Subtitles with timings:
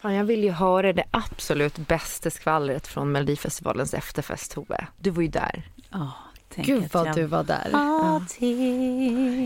[0.00, 4.86] Fan, jag vill ju höra det absolut bästa skvallret från Melodifestivalens efterfest, Tove.
[4.96, 5.62] Du var ju där.
[5.92, 6.12] Oh,
[6.54, 7.68] Gud vad du var där.
[7.72, 8.20] Ja.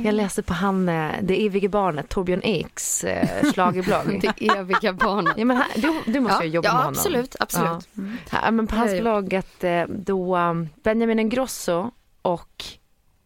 [0.05, 4.21] Jag läste på han, eh, det eviga barnet, Torbjörn Eks eh, schlagerblogg.
[4.39, 5.35] det eviga barnet.
[5.37, 6.99] Ja, men han, du, du måste ja, ju jobba ja, med honom.
[6.99, 7.89] Absolut, absolut.
[7.95, 8.03] Ja.
[8.43, 11.91] Ja, men på hans blogg att eh, då um, Benjamin Ingrosso
[12.23, 12.65] och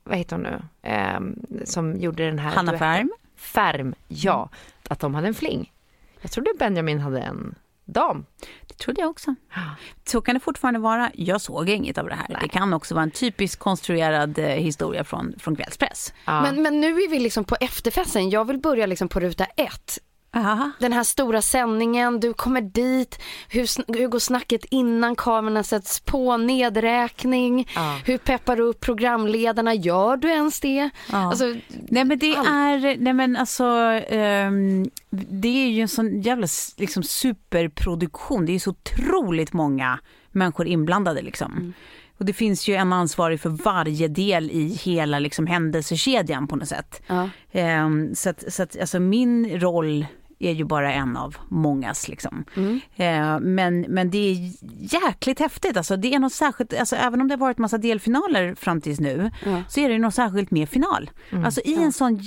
[0.04, 0.62] vad heter hon nu,
[1.16, 3.10] um, som gjorde den här Hanna Färm.
[3.36, 4.48] Färm, ja,
[4.88, 5.72] att de hade en fling.
[6.26, 8.26] Jag trodde Benjamin hade en dam.
[8.66, 9.34] Det trodde jag också.
[10.04, 11.10] Så kan det fortfarande vara.
[11.14, 12.26] Jag såg inget av det här.
[12.28, 12.38] Nej.
[12.42, 16.12] Det kan också vara en typisk konstruerad eh, historia från, från kvällspress.
[16.24, 16.42] Ja.
[16.42, 18.30] Men, men nu är vi liksom på efterfesten.
[18.30, 19.98] Jag vill börja liksom på ruta ett.
[20.34, 20.70] Aha.
[20.78, 26.36] Den här stora sändningen, du kommer dit, hur, hur går snacket innan kamerorna sätts på,
[26.36, 28.00] nedräkning, ja.
[28.04, 30.90] hur peppar du upp programledarna, gör du ens det?
[31.12, 31.28] Ja.
[31.30, 32.46] Alltså, nej men det all...
[32.46, 38.58] är, nej men alltså, um, det är ju en sån jävla liksom, superproduktion, det är
[38.58, 39.98] så otroligt många
[40.30, 41.52] människor inblandade liksom.
[41.52, 41.72] Mm.
[42.18, 46.68] Och det finns ju en ansvarig för varje del i hela liksom, händelsekedjan på något
[46.68, 47.02] sätt.
[47.06, 47.28] Ja.
[47.84, 50.06] Um, så att, så att alltså, min roll
[50.38, 52.08] är ju bara en av mångas.
[52.08, 52.44] Liksom.
[52.56, 52.74] Mm.
[52.74, 54.52] Uh, men, men det är
[54.94, 55.76] jäkligt häftigt.
[55.76, 59.00] Alltså, det är något särskilt, alltså, även om det har varit massa delfinaler fram tills
[59.00, 59.62] nu ja.
[59.68, 61.10] så är det något särskilt med final.
[61.30, 61.44] Mm.
[61.44, 62.20] Alltså i en sån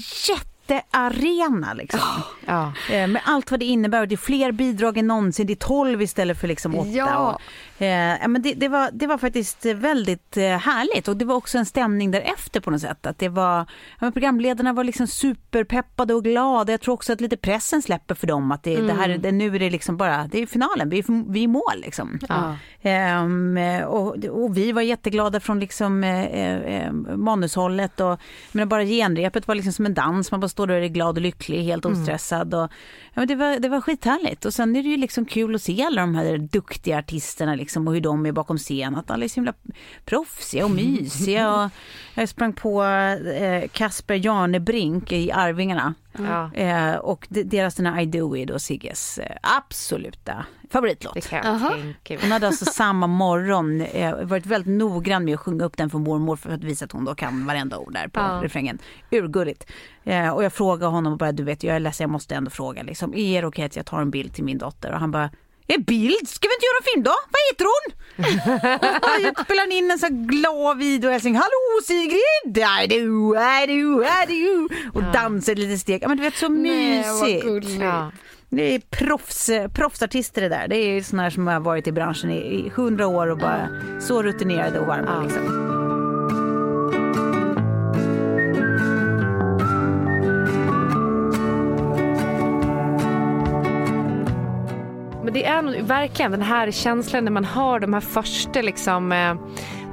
[0.69, 1.99] jättearena liksom.
[2.45, 2.73] Ja.
[2.91, 4.05] Uh, med allt vad det innebär.
[4.05, 5.47] Det är fler bidrag än någonsin.
[5.47, 6.89] Det är 12 istället för liksom 8.
[6.89, 7.17] Ja.
[7.17, 7.41] Och,
[7.79, 11.57] Eh, men det, det, var, det var faktiskt väldigt eh, härligt och det var också
[11.57, 13.05] en stämning därefter på något sätt.
[13.05, 13.65] Att det var,
[13.99, 16.73] ja, programledarna var liksom superpeppade och glada.
[16.73, 18.51] Jag tror också att lite pressen släpper för dem.
[18.51, 18.87] Att det, mm.
[18.87, 21.43] det här, det, nu är det liksom bara, det är finalen, vi är, vi är
[21.43, 22.19] i mål liksom.
[22.29, 22.55] Ja.
[22.89, 28.19] Eh, och, och, vi var jätteglada från liksom eh, eh, manushållet och
[28.51, 30.31] men bara genrepet var liksom som en dans.
[30.31, 32.53] Man bara står där och är glad och lycklig, helt ostressad.
[32.53, 32.71] Och,
[33.13, 34.45] ja, men det, var, det var skithärligt.
[34.45, 37.87] Och sen är det ju liksom kul att se alla de här duktiga artisterna liksom,
[37.87, 38.95] och hur de är bakom scen.
[38.95, 39.53] Att alla är så himla
[40.05, 41.63] proffsiga och mysiga.
[41.63, 41.71] Och
[42.15, 45.93] jag sprang på eh, Kasper Janebrink i Arvingarna.
[46.17, 46.53] Ja.
[46.53, 51.13] Eh, och deras den här I Do It och Sigges eh, absoluta favoritlåt.
[51.13, 52.17] Det kan jag tänka.
[52.21, 55.97] Hon hade alltså samma morgon eh, varit väldigt noggrann med att sjunga upp den för
[55.97, 58.39] mormor för att visa att hon då kan varenda ord där på Ja.
[58.43, 58.79] refrängen.
[59.11, 59.65] Urgulligt.
[60.03, 62.83] Eh, och jag frågade honom bara, du vet jag är ledsen jag måste ändå fråga
[62.83, 64.91] liksom, är det okej att jag tar en bild till min dotter?
[64.91, 65.29] Och han bara
[65.67, 66.27] en bild?
[66.29, 67.13] Ska vi inte göra en film då?
[67.31, 69.23] Vad heter hon?
[69.23, 71.35] jag spelar in en sån glad videohälsning.
[71.35, 72.57] Hallå Sigrid!
[72.83, 74.69] I do, I do, I do.
[74.93, 76.03] Och dansar lite steg.
[76.03, 77.43] Ja, Men du vet så Nej, vad mysigt.
[77.45, 77.81] gulligt.
[78.51, 80.67] Det är proffs, proffsartister det där.
[80.67, 83.69] Det är såna här som har varit i branschen i hundra år och bara
[83.99, 85.11] så rutinerade och varma.
[85.15, 85.23] Ja.
[85.23, 85.69] Liksom.
[95.23, 99.35] Men det är verkligen den här känslan när man har de här första liksom, eh,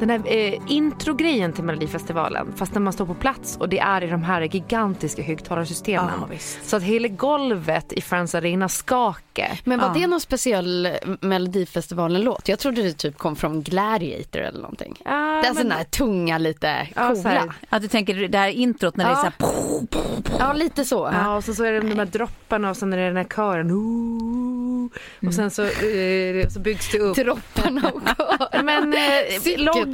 [0.00, 4.04] den här eh, introgrejen till Melodifestivalen fast när man står på plats och det är
[4.04, 6.10] i de här gigantiska högtalarsystemen.
[6.30, 9.60] Ja, så att hela golvet i Friends Arena skakar.
[9.64, 10.88] Men var det någon speciell
[11.20, 12.48] Melodifestivalen-låt?
[12.48, 15.00] Jag trodde det typ kom från Gladiator eller någonting.
[15.04, 17.54] Ja, det är men- den där tunga, lite Ja, coola.
[17.68, 19.32] Att du tänker det här introt när det är Ja.
[19.40, 20.38] så här.
[20.38, 21.10] Ja, lite så.
[21.12, 23.24] Ja och så, så är det de här dropparna och sen är det den här
[23.24, 23.70] kören.
[23.70, 24.88] Ooh,
[25.26, 27.16] och sen så, eh, så byggs det upp.
[27.16, 28.62] Dropparna och kör.
[28.62, 29.00] Men eh,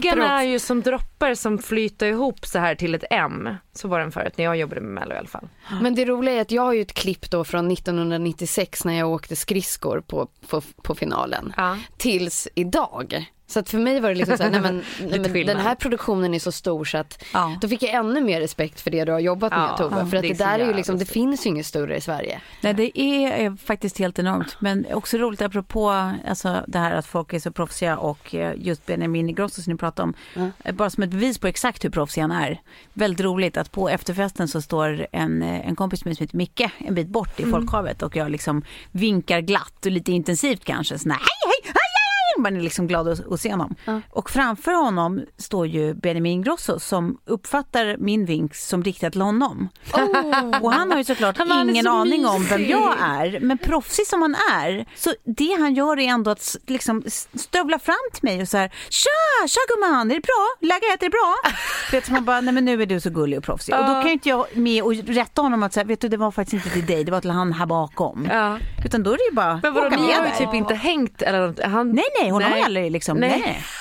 [0.00, 0.30] proffs.
[0.30, 3.48] är ju som droppar som flyter ihop så här till ett M.
[3.72, 5.48] Så var den förut när jag jobbade med Mello i alla fall.
[5.80, 9.10] Men det roliga är att jag har ju ett klipp då från 1996 när jag
[9.10, 11.52] åkte skridskor på, på, på finalen.
[11.56, 11.78] Ja.
[11.96, 13.26] Tills idag.
[13.52, 15.74] Så att för mig var det liksom så här, nej men, nej men den här
[15.74, 17.56] produktionen är så stor så att Ja.
[17.60, 19.94] då fick jag ännu mer respekt för det du har jobbat med Ja, Tove.
[19.96, 22.00] För att det det, är där är ju liksom, det finns ju inget större i
[22.00, 22.40] Sverige.
[22.60, 24.56] Nej, det är eh, faktiskt helt enormt.
[24.60, 28.86] Men också roligt apropå alltså, det här att folk är så proffsiga och eh, just
[28.86, 30.52] Benjamin Ingrosso som ni pratade om.
[30.64, 32.60] eh, Bara som ett bevis på exakt hur proffsig han är.
[32.92, 36.62] Väldigt roligt att på efterfesten så står en, eh, en kompis med som heter Micke
[36.78, 40.98] en bit bort i folkhavet och jag liksom vinkar glatt och lite intensivt kanske.
[40.98, 41.18] Så här,
[42.42, 43.74] Man är liksom glad att, att se honom.
[44.10, 49.68] Och framför honom står ju Benjamin Ingrosso som uppfattar min vink som riktad till honom.
[50.62, 53.40] Och han har ju såklart Han ingen så aning om vem jag är.
[53.40, 57.02] Men proffsig som han är, så det han gör är ändå att liksom
[57.34, 60.68] stövla fram till mig och så här Tja, tja gumman, är det bra?
[60.68, 61.34] Läget, är det bra?
[61.92, 63.74] vet, man bara, nej men nu är du så gullig och proffsig.
[63.74, 66.16] Och då kan ju inte jag med och rätta honom att säga, vet du det
[66.16, 68.28] var faktiskt inte till dig, det var till han här bakom.
[68.30, 68.58] Ja.
[68.84, 71.46] Utan då är det ju bara Men vadå, ni har ju typ inte hängt eller
[71.46, 71.60] något.
[71.64, 72.58] Han, Nej nej, honom har Nej.
[72.58, 73.42] jag aldrig liksom, Nej.
[73.46, 73.64] nej.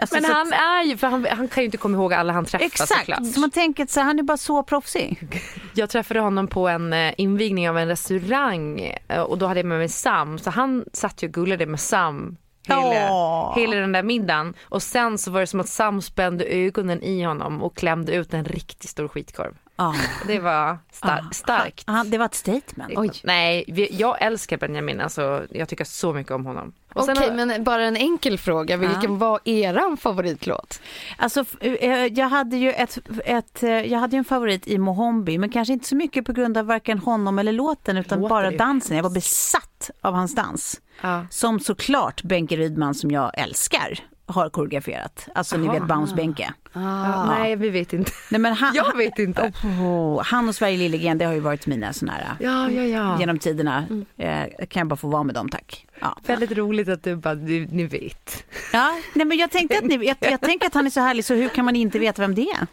[0.00, 2.44] Alltså, Men han är ju, för han, han kan ju inte komma ihåg alla han
[2.44, 3.32] träffar Exakt, såklart.
[3.34, 5.40] så man tänker att så han är bara så proffsig.
[5.74, 9.66] Jag träffade honom på en eh, invigning av en restaurang eh, och då hade jag
[9.66, 10.38] med mig Sam.
[10.38, 12.36] Så han satt ju och gullade med Sam
[12.68, 14.54] hela, hela den där middagen.
[14.62, 18.34] Och sen så var det som att Sam spände ögonen i honom och klämde ut
[18.34, 19.54] en riktigt stor skitkorv.
[19.76, 19.94] Ja.
[20.26, 21.84] Det var star- starkt.
[21.86, 22.92] Han, det var ett statement.
[22.96, 23.10] Oj.
[23.24, 25.00] Nej, jag älskar Benjamin.
[25.00, 26.72] Alltså, jag tycker så mycket om honom.
[27.02, 28.76] Okej, har- men bara en enkel fråga.
[28.76, 30.80] Vilken var eran favoritlåt?
[31.16, 35.50] Alltså, eh, jag hade ju ett, ett, eh, jag hade en favorit i Mohombi, men
[35.50, 38.96] kanske inte så mycket på grund av varken honom eller låten, utan Låten bara dansen.
[38.96, 40.80] Jag var besatt av hans dans.
[41.02, 41.26] Ja.
[41.30, 45.28] Som såklart Benke Rydman, som jag älskar, har koreograferat.
[45.34, 45.74] Alltså ni Aha.
[45.74, 46.52] vet Bounce-Benke.
[46.72, 48.12] Ja, nej, vi vet inte.
[48.30, 49.52] Nej, men han, Jag vet inte.
[49.64, 53.20] Oh, han och Sverige Liljegren, det har ju varit mina såna här, Ja, ja, ja.
[53.20, 53.84] genom tiderna.
[54.16, 55.86] Eh, kan jag bara få vara med dem, tack.
[56.00, 56.16] Ja.
[56.26, 58.44] Väldigt roligt att du bara, du, ni vet.
[58.72, 61.24] Ja, nej men jag tänkte att ni, jag, jag tänker att han är så härlig
[61.24, 62.66] så hur kan man inte veta vem det är?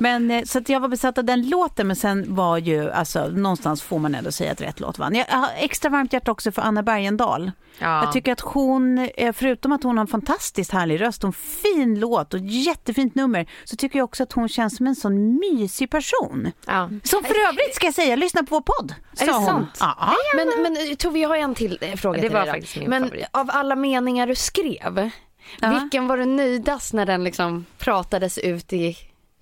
[0.00, 3.26] Men eh, så att jag var besatt av den låten men sen var ju alltså
[3.28, 5.14] någonstans får man ändå säga att rätt låt vann.
[5.14, 7.50] Jag har extra varmt hjärta också för Anna Bergendahl.
[7.78, 8.04] Ja.
[8.04, 11.32] Jag tycker att hon, eh, förutom att hon har en fantastiskt härlig röst och en
[11.32, 15.38] fin låt och jättefint nummer, så tycker jag också att hon känns som en sån
[15.38, 16.50] mysig person.
[16.66, 16.90] Ja.
[17.04, 18.94] Som för övrigt ska jag säga, lyssna på vår podd.
[19.20, 19.46] Är det hon.
[19.46, 19.76] sant?
[19.80, 20.14] Ja.
[20.36, 23.02] Men, men Tove, jag har en till eh, fråga Det till var faktiskt min Men
[23.04, 23.26] favorit.
[23.30, 25.10] av alla meningar du skrev,
[25.60, 25.78] Ja.
[25.80, 28.96] vilken var du nöjdast när den liksom pratades ut i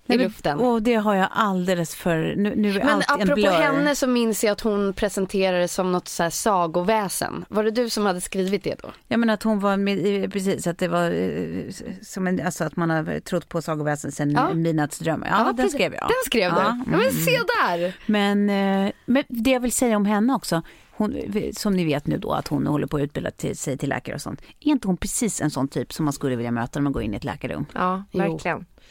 [0.07, 0.59] Nej, men- luften?
[0.59, 3.49] Och det har jag alldeles för, nu, nu är Men allt en apropå blur.
[3.49, 7.45] henne så minns jag att hon presenterades som något så här sagoväsen.
[7.49, 8.89] Var det du som hade skrivit det då?
[9.07, 11.71] Jag menar att hon var med, precis att det var eh,
[12.01, 14.53] som en, alltså att man har trott på sagoväsen sen Ja.
[14.53, 15.27] Midnattsdrömmar.
[15.31, 15.73] Ja, den precis.
[15.73, 16.01] skrev jag.
[16.03, 16.57] Den skrev du?
[16.57, 17.11] Ja, Ja, men mm.
[17.11, 17.95] se där!
[18.05, 20.61] Men, eh, men det jag vill säga om henne också,
[20.97, 21.15] hon,
[21.55, 24.15] som ni vet nu då att hon håller på att utbilda till, sig till läkare
[24.15, 24.41] och sånt.
[24.59, 27.03] Är inte hon precis en sån typ som man skulle vilja möta när man går
[27.03, 27.65] in i ett läkarrum?
[27.73, 28.39] Ja, Jo.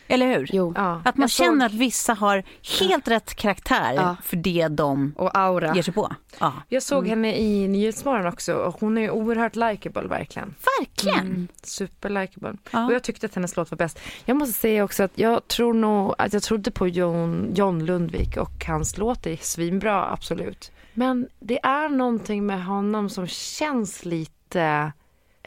[0.09, 0.49] Eller hur?
[0.53, 0.73] Jo.
[0.77, 1.03] Ja.
[1.05, 2.43] Att man Jag såg- känner att vissa har
[2.81, 4.17] helt rätt karaktär Ja.
[4.25, 5.75] för det de Och aura.
[5.75, 6.13] ger sig på.
[6.39, 6.53] Ja.
[6.69, 10.55] Jag såg henne i Nyhetsmorgon också och hon är oerhört likeable verkligen.
[10.81, 11.19] Verkligen.
[11.27, 12.57] Mm, super likeable.
[12.71, 12.87] Ja.
[12.87, 13.99] Och jag tyckte att hennes låt var bäst.
[14.25, 18.37] Jag måste säga också att jag tror nog att jag trodde på John, John Lundvik
[18.37, 20.73] och hans låt är svinbra, absolut.
[20.95, 24.93] Men det är någonting med honom som känns lite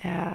[0.01, 0.31] eh,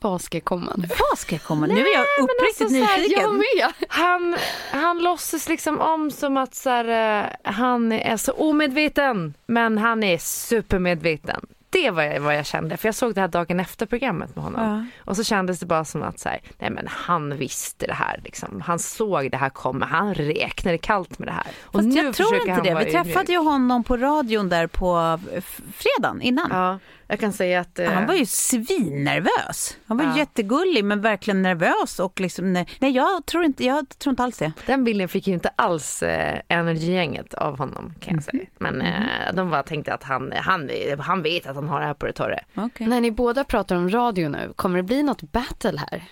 [0.00, 0.88] Vad, ska komma nu?
[1.10, 1.66] Vad ska jag komma?
[1.66, 3.22] nu är jag uppriktigt alltså så här, nyfiken.
[3.22, 3.88] Jag med!
[3.88, 4.36] Han,
[4.70, 10.02] han låtsas liksom om som att så här, eh, han är så omedveten, men han
[10.02, 11.46] är supermedveten.
[11.70, 14.44] Det var jag, vad jag kände, för jag såg det här dagen efter programmet med
[14.44, 14.90] honom.
[15.04, 18.20] Och så kändes det bara som att så här, nej men han visste det här
[18.24, 18.60] liksom.
[18.60, 21.46] Han såg det här komma, han räknade kallt med det här.
[21.62, 22.84] Och Fast jag tror inte det.
[22.84, 25.20] Vi träffade ju honom på radion där på
[25.76, 26.48] fredagen innan.
[26.50, 26.78] Ja.
[27.08, 27.78] Jag kan säga att...
[27.78, 29.76] eh, Han var ju svinnervös.
[29.86, 30.18] Han var Ja.
[30.18, 34.52] jättegullig men verkligen nervös och liksom, nej, jag tror inte, jag tror inte alls det.
[34.66, 38.44] Den bilden fick ju inte alls eh, Energy-gänget av honom kan jag säga.
[38.58, 41.94] Men eh, de bara tänkte att han, han, han vet att han har det här
[41.94, 42.38] på det torra.
[42.54, 42.86] Okay.
[42.86, 46.02] När ni båda pratar om radio nu, kommer det bli något battle här?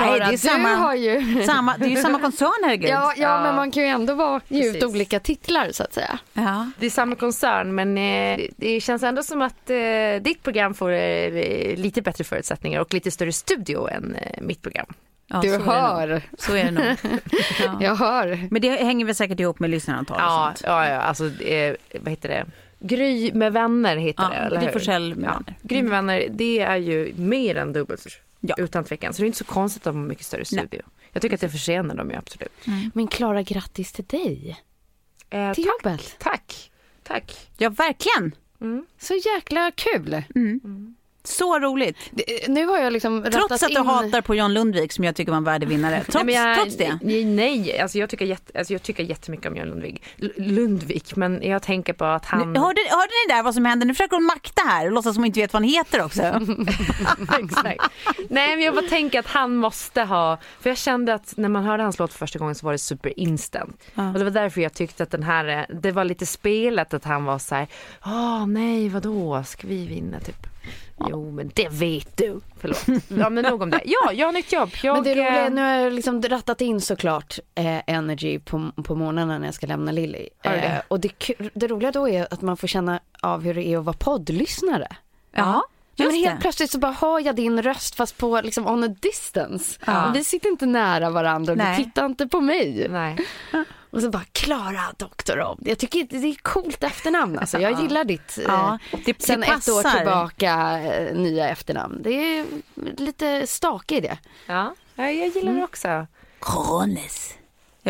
[0.00, 1.42] Nej, det är samma, har ju...
[1.46, 2.90] samma, det är ju samma koncern herregud.
[2.90, 3.42] Ja, ja, Ja.
[3.42, 6.18] men man kan ju ändå vara, ge ut olika titlar så att säga.
[6.32, 6.70] Ja.
[6.78, 9.76] Det är samma koncern men eh, det känns ändå som att eh,
[10.22, 14.86] ditt program får eh, lite bättre förutsättningar och lite större studio än eh, mitt program.
[15.32, 16.84] Ja, du så är hör, Så är det nog.
[17.64, 17.78] Ja.
[17.80, 18.38] jag hör.
[18.50, 20.62] Men det hänger väl säkert ihop med lyssnarantal och Ja, sånt.
[20.66, 22.46] ja, ja alltså eh, vad heter det?
[22.82, 24.72] Gry med vänner heter Ja, det, eller Gry hur?
[24.72, 25.32] Forssell med ja.
[25.32, 25.54] vänner.
[25.62, 28.06] Gry med vänner, det är ju mer än dubbelt.
[28.40, 28.54] Ja.
[28.58, 29.14] Utan tvekan.
[29.14, 30.82] Så det är inte så konstigt att de har mycket större studio.
[31.12, 32.52] Jag tycker att det försenar dem ju absolut.
[32.94, 34.60] Men Klara, grattis till dig.
[35.30, 36.16] Eh, Till tack, jobbet.
[36.18, 36.70] tack,
[37.02, 37.50] tack.
[37.58, 38.34] Ja, verkligen.
[38.98, 40.22] Så jäkla kul.
[41.24, 41.96] Så roligt.
[42.10, 43.86] Det- Nu har jag liksom Trots att du in...
[43.86, 46.02] hatar på John Lundvik som jag tycker var en värdig vinnare.
[46.08, 46.98] Trots, nej, jag, trots det.
[47.02, 50.02] Nej, nej alltså jag, tycker jätte, alltså jag tycker jättemycket om Björn Lundvik.
[50.18, 52.52] L- Lundvik, men jag tänker på att han...
[52.52, 53.86] Nu, hörde, hörde ni där vad som hände?
[53.86, 56.22] Nu försöker hon makta här och låtsas som hon inte vet vad han heter också.
[57.40, 57.82] Exakt.
[58.28, 61.64] Nej men jag bara tänker att han måste ha, för jag kände att när man
[61.64, 63.82] hörde hans låt för första gången så var det super instant.
[63.94, 67.24] Och det var därför jag tyckte att den här, det var lite spelet att han
[67.24, 67.66] var så här,
[68.06, 70.46] åh nej vadå, ska vi vinna typ?
[71.08, 72.40] Jo men det vet du.
[72.58, 72.84] Förlåt.
[73.08, 73.80] Ja men nog om det.
[73.84, 74.70] Ja, jag har nytt jobb.
[74.82, 78.70] Jag, Men det roliga, eh, nu har jag liksom rattat in såklart eh, Energy på,
[78.84, 80.28] på morgnarna när jag ska lämna Lilly.
[80.42, 81.12] Eh, och det,
[81.54, 84.88] det roliga då är att man får känna av hur det är att vara poddlyssnare.
[85.32, 85.62] Ja,
[86.00, 86.40] Ja, men helt det.
[86.42, 89.78] plötsligt så bara hör jag din röst fast på liksom on a distance.
[89.86, 90.10] Ja.
[90.14, 91.78] Vi sitter inte nära varandra och Nej.
[91.78, 92.86] du tittar inte på mig.
[92.90, 93.16] Nej.
[93.92, 95.58] Och så bara Klara Doktorov.
[95.60, 97.58] Jag tycker det är coolt efternamn alltså.
[97.58, 99.96] Jag gillar ditt eh, Ja, det, sen det ett år passar.
[99.96, 102.02] tillbaka eh, nya efternamn.
[102.02, 102.46] Det är
[102.96, 104.18] lite stake i det.
[104.46, 106.06] Ja, ja, jag gillar det också.
[106.38, 107.34] Cojones.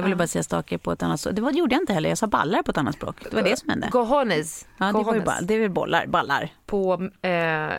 [0.00, 1.37] Jag ville bara säga stake på ett annat språk.
[1.37, 2.09] Det var, gjorde jag inte heller.
[2.09, 3.16] Jag sa ballar på ett annat språk.
[3.30, 3.88] Det var det som hände.
[3.90, 4.66] Cojones.
[4.78, 6.52] Ja, det, var ju bara, det är väl bollar, ballar.
[6.66, 7.71] På, eh,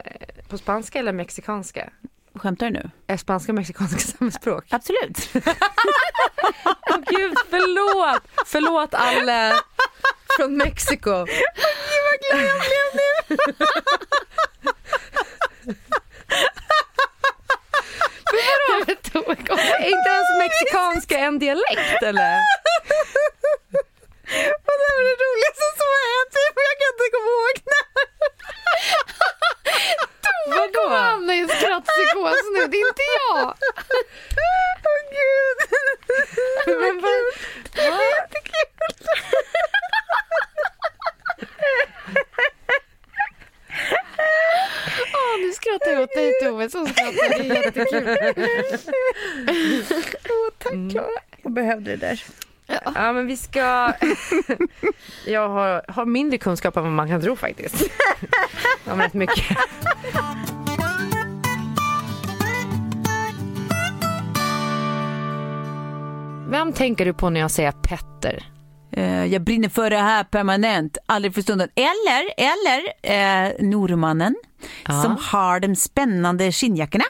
[0.49, 1.89] på spanska eller mexikanska?
[2.35, 2.89] Skämtar du nu?
[3.07, 4.65] Är spanska och mexikanska samma språk?
[4.69, 5.29] Absolut.
[6.89, 8.21] Åh gud, förlåt!
[8.45, 9.53] Förlåt alla
[10.37, 11.11] från Mexiko.
[18.31, 22.37] Är inte ens mexikanska en dialekt eller?
[24.67, 26.33] Och det var det roligaste som har hänt.
[26.69, 27.85] Jag kan inte komma ihåg när.
[30.57, 32.61] Vad kommer hamna i en skrattpsykos nu?
[32.71, 33.47] Det är inte jag.
[34.89, 35.57] Åh gud.
[36.81, 37.33] Men vad-
[37.75, 38.69] Det är jättekul.
[45.13, 47.29] Åh, nu skrattar jag åt dig Tove som skrattar.
[47.29, 48.17] Det är jättekul.
[50.57, 51.21] Tack Klara.
[51.43, 52.23] Jag behövde det där.
[52.95, 53.59] Ja men vi ska...
[55.25, 57.91] Jag har, har mindre kunskap än vad man kan tro faktiskt.
[58.85, 59.57] Om rätt mycket.
[66.49, 68.43] Vem tänker du på när jag säger Petter?
[68.91, 71.69] Eh, jag brinner för det här permanent, aldrig för stunden.
[71.75, 74.35] Eller, eller eh, Normannen
[74.87, 75.01] Ja.
[75.01, 77.03] som har de spännande skinnjackorna.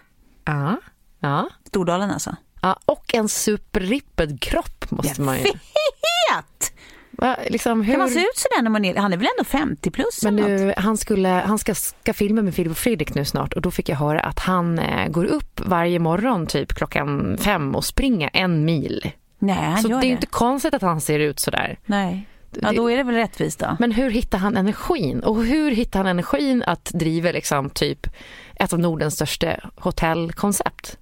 [0.46, 0.78] Ja.
[1.20, 1.50] Ja.
[1.68, 2.36] Stordalen alltså.
[2.62, 2.80] ja.
[2.86, 5.44] Och en superripped kropp måste man ju...
[5.44, 6.74] Fet!
[7.12, 7.94] Va, liksom, hur...
[7.94, 10.24] Kan man se ut sådär när man är, han är väl ändå 50 plus?
[10.24, 13.62] Men nu, han, skulle, han ska, ska filma med Filip och Fredrik nu snart och
[13.62, 17.86] då fick jag höra att han eh, går upp varje morgon typ klockan fem och
[17.86, 19.12] springer en mil.
[19.41, 20.05] Nej, han Så det är det.
[20.07, 21.79] inte konstigt att han ser ut sådär.
[21.86, 22.27] Nej.
[22.62, 23.75] Ja, då är det väl rättvist då.
[23.79, 25.19] Men hur hittar han energin?
[25.19, 28.07] Och hur hittar han energin att driva liksom typ
[28.55, 30.98] ett av Nordens största hotellkoncept?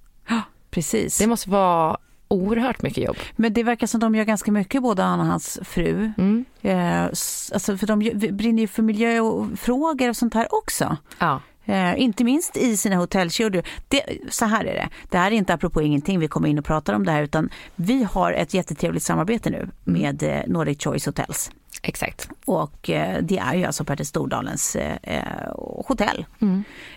[0.70, 1.18] Precis.
[1.18, 1.96] Det måste vara
[2.28, 3.16] oerhört mycket jobb.
[3.36, 6.12] Men det verkar som de gör ganska mycket, både han och hans fru.
[6.18, 6.44] Mm.
[6.62, 7.98] Eh, alltså för de
[8.36, 10.96] brinner ju för miljöfrågor och sånt här också.
[11.18, 11.40] Ja.
[11.70, 13.62] Eh, inte minst i sina hotellkedjor.
[13.88, 14.88] Det, så här är det.
[15.08, 17.50] Det här är inte apropå ingenting vi kommer in och pratar om det här utan
[17.76, 21.50] vi har ett jättetrevligt samarbete nu med eh, Nordic Choice Hotels.
[21.82, 22.28] Exakt.
[22.44, 25.52] Och eh, det är ju alltså Petter Stordalens eh, eh,
[25.86, 26.26] hotell.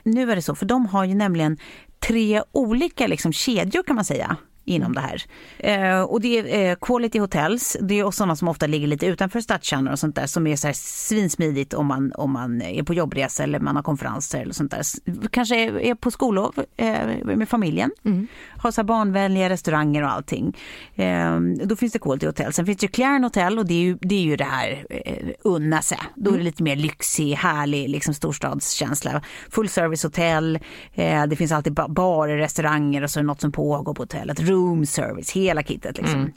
[0.04, 1.58] Nu är det så, för de har ju nämligen
[2.00, 5.24] tre olika liksom, kedjor kan man säga inom det här.
[5.58, 9.42] Eh, och det är eh, Quality Hotels, det är sådana som ofta ligger lite utanför
[9.42, 12.94] stadskärnor och sånt där som är så här svinsmidigt om man, om man är på
[12.94, 14.84] jobbresa eller man har konferenser eller sånt där.
[15.30, 18.28] Kanske är, är på skollov eh, med familjen, mm
[18.64, 20.58] har så barnvänliga restauranger och allting.
[20.96, 22.54] Eh, då finns det Quality Hotel.
[22.54, 25.28] Sen finns det Claren Hotel och det är ju det, är ju det här eh,
[25.42, 26.00] unna sig.
[26.16, 26.46] Då är det mm.
[26.46, 29.22] lite mer lyxig, härlig liksom storstadskänsla.
[29.50, 30.60] Full service hotell,
[30.94, 34.40] eh, det finns alltid barer, restauranger och så är det något som pågår på hotellet
[34.40, 36.20] room service, hela kittet liksom.
[36.20, 36.32] Mm.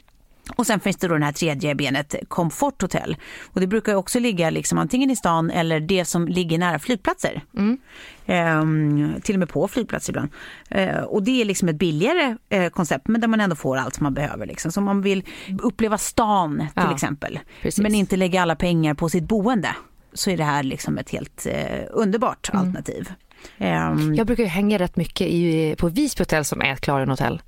[0.55, 3.17] Och sen finns det då det här tredje benet, Comfort Hotel.
[3.53, 7.41] Och det brukar också ligga liksom antingen i stan eller det som ligger nära flygplatser.
[7.57, 7.77] Mm.
[8.25, 10.29] Ehm, till och med på flygplatser ibland.
[10.69, 13.99] Ehm, och det är liksom ett billigare eh, koncept men där man ändå får allt
[13.99, 14.45] man behöver.
[14.45, 14.71] Liksom.
[14.71, 15.23] Så man vill
[15.61, 17.83] uppleva stan till ja, exempel precis.
[17.83, 19.75] men inte lägga alla pengar på sitt boende
[20.13, 22.65] så är det här liksom ett helt eh, underbart mm.
[22.65, 23.11] alternativ.
[23.57, 27.41] Um, jag brukar hänga rätt mycket i, på Visby hotell som är ett Klaren hotell.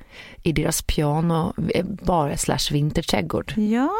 [0.43, 3.53] I deras piano, eh, bar slash vinterträdgård.
[3.57, 3.91] Ja.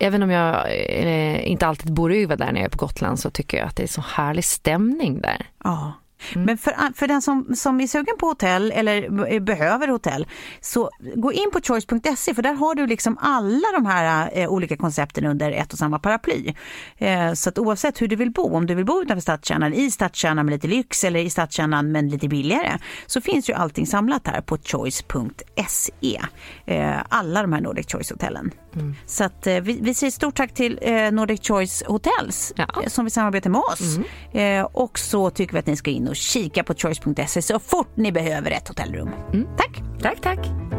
[0.00, 0.54] Även om jag
[0.88, 3.76] eh, inte alltid bor över där när jag är på Gotland så tycker jag att
[3.76, 5.46] det är så härlig stämning där.
[5.64, 5.92] Ja.
[6.34, 6.46] Mm.
[6.46, 10.26] Men för, för den som, som är sugen på hotell eller behöver hotell
[10.60, 14.76] så gå in på choice.se för där har du liksom alla de här eh, olika
[14.76, 16.54] koncepten under ett och samma paraply.
[16.98, 19.90] Eh, så att oavsett hur du vill bo, om du vill bo utanför stadskärnan, i
[19.90, 24.26] stadskärnan med lite lyx eller i stadskärnan men lite billigare så finns ju allting samlat
[24.26, 26.20] här på choice.se.
[26.66, 28.50] Eh, alla de här Nordic Choice-hotellen.
[28.74, 28.94] Mm.
[29.06, 32.66] Så att eh, vi, vi säger stort tack till eh, Nordic Choice Hotels ja.
[32.82, 33.98] Eh, som vi samarbetar med oss.
[34.32, 34.66] Mm.
[34.72, 38.12] och så tycker vi att ni ska in och kika på choice.se så fort ni
[38.12, 39.10] behöver ett hotellrum.
[39.32, 39.46] Mm.
[39.56, 39.82] Tack!
[40.02, 40.73] Tack, tack!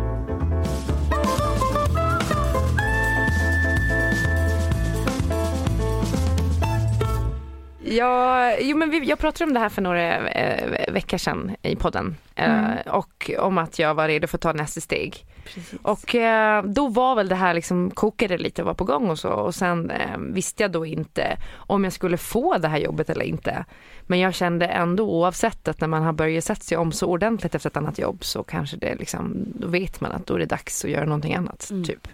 [7.88, 11.76] Ja, jo, men vi, jag pratade om det här för några eh, veckor sedan i
[11.76, 12.78] podden mm.
[12.78, 15.26] eh, och om att jag var redo för att ta nästa steg.
[15.44, 15.80] Precis.
[15.82, 19.20] Och eh, då var väl det här liksom kokade lite och var på gång och
[19.20, 23.10] så och sen eh, visste jag då inte om jag skulle få det här jobbet
[23.10, 23.66] eller inte.
[24.02, 27.56] Men jag kände ändå oavsett att när man har börjat sätta sig om så ordentligt
[27.56, 30.46] efter ett annat jobb så kanske det liksom, då vet man att då är det
[30.46, 31.70] dags att göra någonting annat.
[31.72, 31.84] Mm.
[31.84, 32.08] Typ.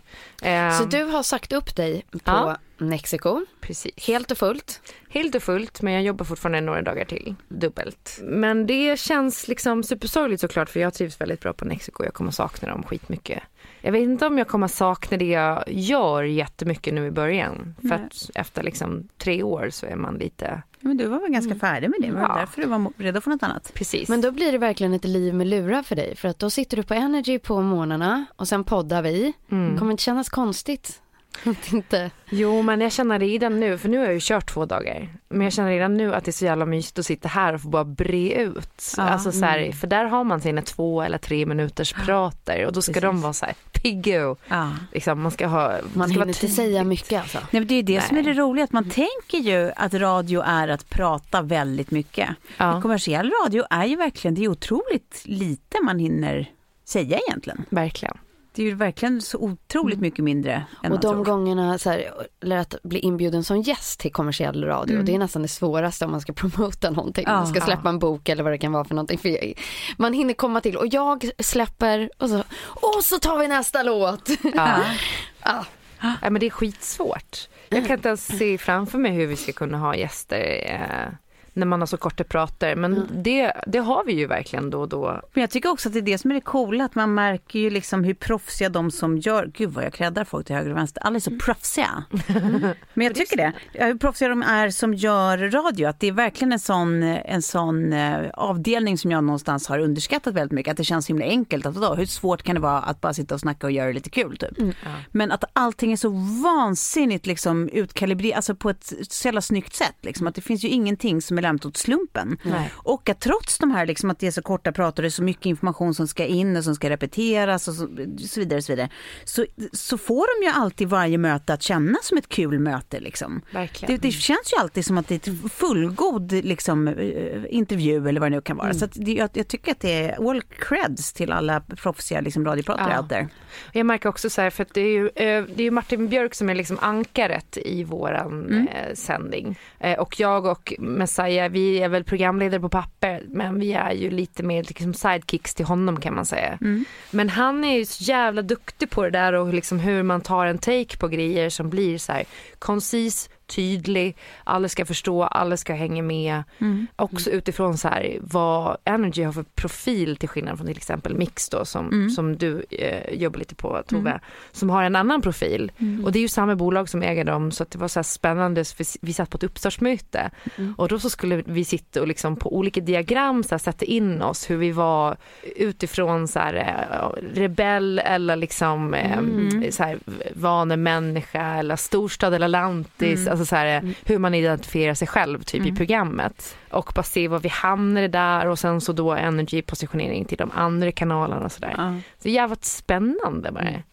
[0.43, 2.57] Um, så du har sagt upp dig på ja.
[2.89, 3.45] Mexiko?
[3.61, 4.07] Precis.
[4.07, 4.81] Helt och fullt?
[5.09, 8.19] Helt och fullt, men jag jobbar fortfarande några dagar till, dubbelt.
[8.23, 12.03] Men det känns liksom supersorgligt såklart för jag trivs väldigt bra på Mexiko.
[12.03, 13.43] Jag kommer sakna dem skitmycket.
[13.81, 17.75] Jag vet inte om jag kommer sakna det jag gör jättemycket nu i början.
[17.81, 21.51] För att efter liksom tre år så är man lite men du var väl ganska
[21.51, 21.59] mm.
[21.59, 22.35] färdig med det, det var ja.
[22.35, 23.71] därför du var redo för något annat.
[23.73, 24.09] Precis.
[24.09, 26.77] Men då blir det verkligen ett liv med lurar för dig, för att då sitter
[26.77, 29.33] du på Energy på morgnarna och sen poddar vi.
[29.51, 29.73] Mm.
[29.73, 31.01] Det kommer inte kännas konstigt
[31.71, 32.11] inte.
[32.29, 35.09] Jo men jag känner redan nu, för nu har jag ju kört två dagar.
[35.29, 37.61] Men jag känner redan nu att det är så jävla mysigt att sitta här och
[37.61, 38.93] få bara bre ut.
[38.97, 39.73] Ja, alltså så här, mm.
[39.73, 43.03] För där har man sina två eller tre minuters prater och då ska Precis.
[43.03, 44.35] de vara så här piggo.
[44.47, 44.71] Ja.
[44.91, 47.37] Liksom, man ska ha, man hinner inte säga mycket alltså.
[47.37, 48.07] Nej, men det är det Nej.
[48.07, 52.29] som är det roliga, att man tänker ju att radio är att prata väldigt mycket.
[52.57, 52.81] Ja.
[52.81, 56.49] Kommersiell radio är ju verkligen, det är otroligt lite man hinner
[56.85, 57.65] säga egentligen.
[57.69, 58.17] Verkligen.
[58.53, 60.01] Det är ju verkligen så otroligt mm.
[60.01, 61.25] mycket mindre än Och de tror.
[61.25, 65.05] gångerna, så här, eller att bli inbjuden som gäst till kommersiell radio, mm.
[65.05, 67.23] det är nästan det svåraste om man ska promota någonting.
[67.27, 67.33] Ja.
[67.33, 69.17] Man ska släppa en bok eller vad det kan vara för någonting.
[69.17, 69.53] För
[69.97, 74.29] man hinner komma till och jag släpper och så, och så tar vi nästa låt.
[74.43, 74.83] Ja.
[75.43, 75.65] ja.
[76.01, 77.49] ja men det är skitsvårt.
[77.69, 81.13] Jag kan inte ens se framför mig hur vi ska kunna ha gäster eh,
[81.53, 82.75] när man har så korta prater.
[82.75, 83.07] Men mm.
[83.11, 85.21] det, det har vi ju verkligen då och då.
[85.33, 87.59] Men jag tycker också att det är det som är det coola, att man märker
[87.59, 90.77] ju liksom hur proffsiga de som gör, gud vad jag kräddar folk till höger och
[90.77, 91.39] vänster, alla är så mm.
[91.39, 92.03] proffsiga.
[92.93, 96.51] Men jag tycker det, hur proffsiga de är som gör radio, att det är verkligen
[96.51, 100.83] en sån, en sån uh, avdelning som jag någonstans har underskattat väldigt mycket, att det
[100.83, 103.67] känns himla enkelt, att då, hur svårt kan det vara att bara sitta och snacka
[103.67, 104.59] och göra det lite kul typ.
[104.59, 104.73] Mm.
[105.11, 106.09] Men att allting är så
[106.43, 110.67] vansinnigt liksom utkalibreret, alltså på ett så jävla snyggt sätt, liksom, att det finns ju
[110.67, 112.37] ingenting som är lämnat åt slumpen.
[112.43, 112.71] Nej.
[112.75, 115.23] Och att trots de här liksom att det är så korta pratar, det är så
[115.23, 117.87] mycket information som ska in och som ska repeteras och så,
[118.27, 118.89] så vidare, så, vidare
[119.23, 122.99] så, så får de ju alltid varje möte att känna som ett kul möte.
[122.99, 123.41] Liksom.
[123.87, 128.19] Det, det, känns ju alltid som att det är ett fullgod liksom, eh, intervju eller
[128.19, 128.69] vad det nu kan vara.
[128.69, 128.79] Mm.
[128.79, 132.93] Så det, jag, jag, tycker att det är all creds till alla proffsiga liksom, radiopratare
[132.93, 133.01] ja.
[133.01, 133.27] out there.
[133.73, 136.35] Jag märker också så här, för att det är ju, eh, det är Martin Björk
[136.35, 138.67] som är liksom ankaret i våran mm.
[138.67, 139.59] eh, sändning.
[139.79, 144.09] Eh, och jag och Messiah, vi är väl programledare på papper, men vi är ju
[144.09, 146.57] lite mer liksom sidekicks till honom kan man säga.
[146.61, 146.85] Mm.
[147.11, 150.45] Men han är ju så jävla duktig på det där och liksom hur man tar
[150.45, 152.23] en take på grejer som blir så här
[152.59, 156.43] koncis, tydlig, alla ska förstå, alla ska hänga med.
[156.59, 156.87] Mm.
[156.95, 161.49] Också utifrån så här, vad Energy har för profil till skillnad från till exempel Mix
[161.49, 162.09] då som, Mm.
[162.09, 164.19] som du eh, jobbar lite på Tove,
[164.51, 165.71] som har en annan profil.
[165.77, 166.05] Mm.
[166.05, 168.65] Och det är ju samma bolag som äger dem så att det var så spännande,
[168.65, 170.73] för vi satt på ett uppstartsmöte Mm.
[170.77, 174.21] och då så skulle vi sitta och liksom på olika diagram så här, sätta in
[174.21, 175.17] oss hur vi var
[175.55, 179.71] utifrån så här, eh, rebell eller liksom eh, Mm.
[179.71, 179.97] så här,
[180.35, 183.33] vanemänniska eller storstad eller lantis, Mm.
[183.41, 187.39] Alltså så här, hur man identifierar sig själv typ i programmet och bara se var
[187.39, 191.73] vi hamnade där och sen så då energy positionering till de andra kanalerna och sådär.
[191.77, 191.95] Ja.
[192.23, 193.83] Så jävligt spännande var det.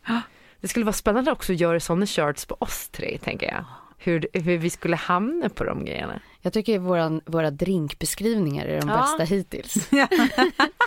[0.60, 3.64] Det skulle vara spännande också att göra sådana shirts på oss tre tänker jag.
[4.00, 6.20] Hur, hur vi skulle hamna på de grejerna.
[6.42, 8.96] Jag tycker våran, våra drinkbeskrivningar är de Ja.
[8.96, 9.74] bästa hittills.
[9.90, 10.06] Ja,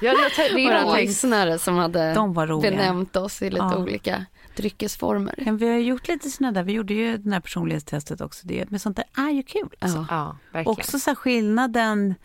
[0.01, 2.71] det har Våra lyssnare som hade De var roliga.
[2.71, 3.77] benämnt oss i lite Ja.
[3.77, 5.33] olika dryckesformer.
[5.37, 8.69] Men vi har gjort lite sådana där, vi gjorde ju det här personlighetstestet också, det,
[8.69, 9.69] men sånt där är ju kul.
[9.79, 10.05] Alltså.
[10.09, 10.77] Ja, verkligen.
[10.79, 12.15] Också så här skillnaden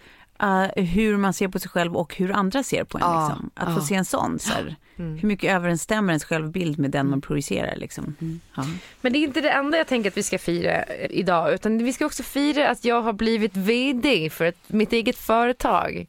[0.43, 3.05] eh, hur man ser på sig själv och hur andra ser på en.
[3.05, 3.51] Ja, Liksom.
[3.55, 3.87] Att få ja.
[3.87, 5.19] se en sån, så här, Mm.
[5.19, 7.77] hur mycket överensstämmer ens självbild med den man projicerar.
[7.77, 8.17] Liksom.
[8.57, 8.65] Ja.
[9.01, 11.93] Men det är inte det enda jag tänker att vi ska fira idag utan vi
[11.93, 16.07] ska också fira att jag har blivit VD för ett, mitt eget företag.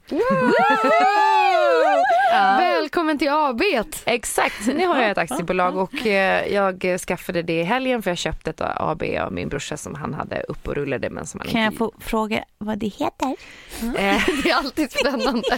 [2.31, 3.61] Välkommen till AB!
[4.05, 8.17] Exakt, nu har jag ett aktiebolag och eh, jag skaffade det i helgen för jag
[8.17, 11.49] köpte ett AB av min brorsa som han hade upp och rullade men som han
[11.49, 11.77] Kan jag inte...
[11.77, 13.35] få fråga vad det heter?
[13.81, 15.57] Eh, Det är alltid spännande.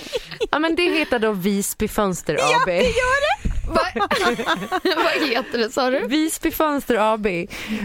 [0.51, 2.67] ja men det heter då Visby Fönster AB.
[2.67, 3.48] Va-
[4.83, 6.07] Vad heter det sa du?
[6.07, 7.27] Visby Fönster AB.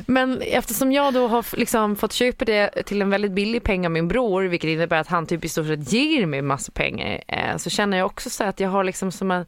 [0.07, 3.93] Men eftersom jag då har liksom fått köpa det till en väldigt billig peng av
[3.93, 7.57] min bror, vilket innebär att han typ i stort sett ger mig massa pengar, eh,
[7.57, 9.47] så känner jag också så att jag har liksom som en,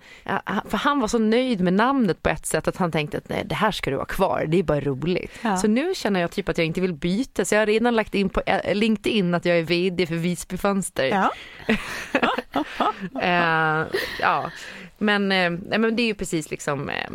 [0.69, 3.43] för han var så nöjd med namnet på ett sätt att han tänkte att nej
[3.45, 5.33] det här ska du ha kvar, det är bara roligt.
[5.43, 5.57] Ja.
[5.57, 8.15] Så nu känner jag typ att jag inte vill byta, så jag har redan lagt
[8.15, 11.05] in på eh, LinkedIn att jag är VD för Visby Fönster.
[11.05, 11.31] Ja.
[13.23, 13.87] Eh,
[14.21, 14.51] ja,
[14.99, 15.29] men,
[15.69, 17.11] men det är ju precis liksom eh,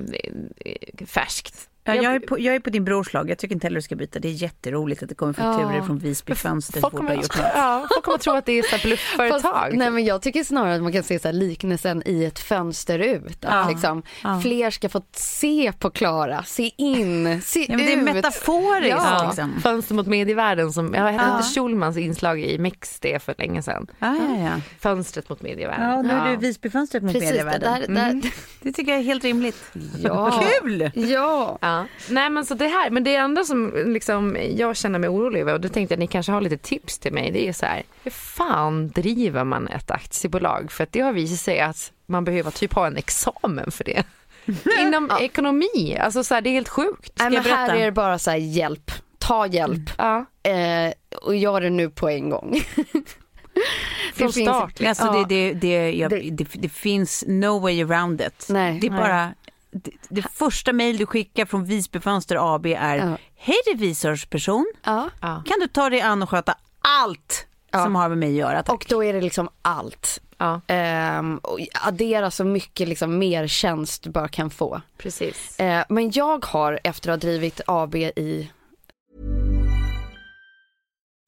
[0.66, 1.70] eh färskt.
[1.84, 3.30] Ja, jag, är på, jag är på din brors lag.
[3.30, 4.20] Jag tycker inte heller du ska byta.
[4.20, 5.84] Det är jätteroligt att det kommer fakturor Ja.
[5.86, 6.82] från Visby Fönster.
[6.82, 7.22] Folk kommer,
[7.56, 9.78] ja, folk kommer tro att det är bluffföretag.
[9.78, 13.00] Nej men jag tycker snarare att man kan se så här liknelsen i ett fönster
[13.00, 13.46] ut.
[13.46, 13.70] Att Ja.
[13.70, 14.40] liksom, Ja.
[14.42, 18.04] fler ska få se på Klara, se in, se Ja, men det är ut.
[18.04, 18.90] metaforiskt.
[18.98, 19.24] Ja.
[19.28, 19.62] Liksom.
[19.62, 21.38] Fönster mot medievärlden som, jag hette Ja.
[21.38, 23.88] inte Schulmans inslag i Mix det för länge sedan.
[24.00, 24.62] Ja, ja, ja.
[24.80, 25.90] Fönstret mot medievärlden.
[25.90, 27.74] ja, nu är du Visbyfönstret mot Precis, det medievärlden.
[27.74, 28.22] där, där, Mm.
[28.62, 29.64] Det tycker jag är helt rimligt.
[30.04, 30.44] Ja.
[30.62, 30.92] Kul!
[30.96, 31.58] Ja.
[31.72, 31.86] Ja.
[32.10, 35.54] Nej men så det här, men det enda som liksom jag känner mig orolig över
[35.54, 37.32] och då tänkte jag att ni kanske har lite tips till mig.
[37.32, 40.72] Det är så här, hur fan driver man ett aktiebolag?
[40.72, 44.04] För att det har visat sig att man behöver typ ha en examen för det.
[44.82, 47.12] Inom ekonomi, alltså så här, det är helt sjukt.
[47.16, 51.36] Nej, jag men här är det bara så här hjälp, ta hjälp Ja, eh, och
[51.36, 52.62] gör det nu på en gång.
[54.14, 54.82] från finns- start.
[54.88, 55.26] Alltså Ja.
[55.30, 58.46] det, det, det, jag, Det- det, det finns no way around it.
[58.50, 58.78] Nej.
[58.82, 59.00] det är Nej.
[59.00, 59.34] bara,
[59.72, 63.18] det, det första mejl du skickar från Visby Fönster AB är Ja.
[63.36, 65.10] Hej revisorsperson, Ja.
[65.22, 67.84] Kan du ta dig an och sköta allt Ja.
[67.84, 68.64] som har med mig att göra?
[68.64, 68.74] Tack.
[68.76, 70.22] Och då är det liksom allt.
[70.38, 74.82] Ja, Ehm, och addera så mycket liksom mer tjänst du bara kan få.
[74.98, 75.60] precis.
[75.60, 78.52] Eh, men jag har efter att ha drivit AB i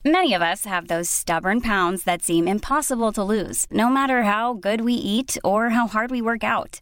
[0.05, 4.53] Many of us have those stubborn pounds that seem impossible to lose, no matter how
[4.53, 6.81] good we eat or how hard we work out.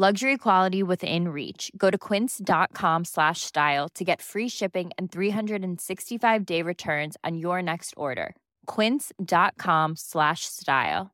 [0.00, 1.70] Luxury quality within reach.
[1.76, 7.60] Go to quince.com slash style to get free shipping and 365 day returns on your
[7.62, 8.34] next order.
[8.66, 11.10] Quince.com slash style.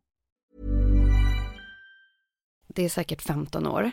[2.76, 3.90] det är säkert 15 år,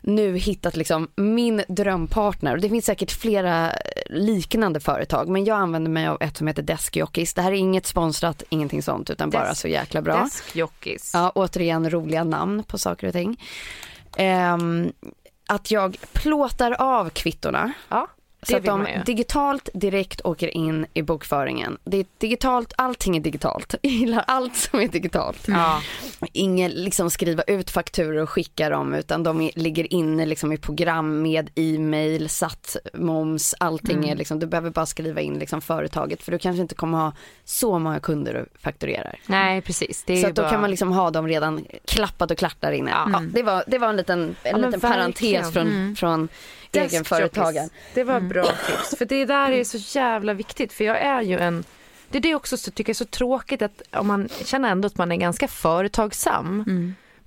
[0.00, 2.56] nu hittat liksom min drömpartner.
[2.56, 3.72] Det finns säkert flera
[4.06, 7.34] liknande företag men jag använder mig av ett som heter Deskjockeys.
[7.34, 10.22] Det här är inget sponsrat, ingenting sånt utan bara Desk- så jäkla bra.
[10.24, 11.10] Deskjockeys.
[11.14, 13.36] Ja, återigen roliga namn på saker och ting.
[14.16, 14.92] Ehm,
[15.48, 17.72] att jag plåtar av kvittorna.
[17.88, 18.06] Ja,
[18.42, 21.78] så att de digitalt direkt åker in i bokföringen.
[21.84, 23.74] Det är digitalt, allting är digitalt.
[23.82, 25.44] Jag gillar allt som är digitalt.
[25.48, 25.80] Ja.
[26.32, 31.22] Ingen liksom skriva ut fakturor och skicka dem utan de ligger inne liksom i program
[31.22, 34.10] med e-mail, satt, moms, allting Mm.
[34.10, 37.12] är liksom, du behöver bara skriva in liksom företaget för du kanske inte kommer ha
[37.44, 39.18] så många kunder du fakturerar.
[39.26, 40.04] Nej precis.
[40.20, 40.50] Så att då bara...
[40.50, 42.90] kan man liksom ha dem redan klappat och klart där inne.
[42.90, 43.08] Ja.
[43.12, 45.96] Ja, det, var, det var en liten, en Ja, liten parentes från, Mm.
[45.96, 46.28] från.
[46.72, 47.70] Egenföretagaren.
[47.94, 48.94] Det var bra tips.
[48.98, 50.72] För det där är så jävla viktigt.
[50.72, 51.64] För jag är ju en...
[52.10, 54.86] Det är det också så tycker jag är så tråkigt att om man känner ändå
[54.86, 56.64] att man är ganska företagsam.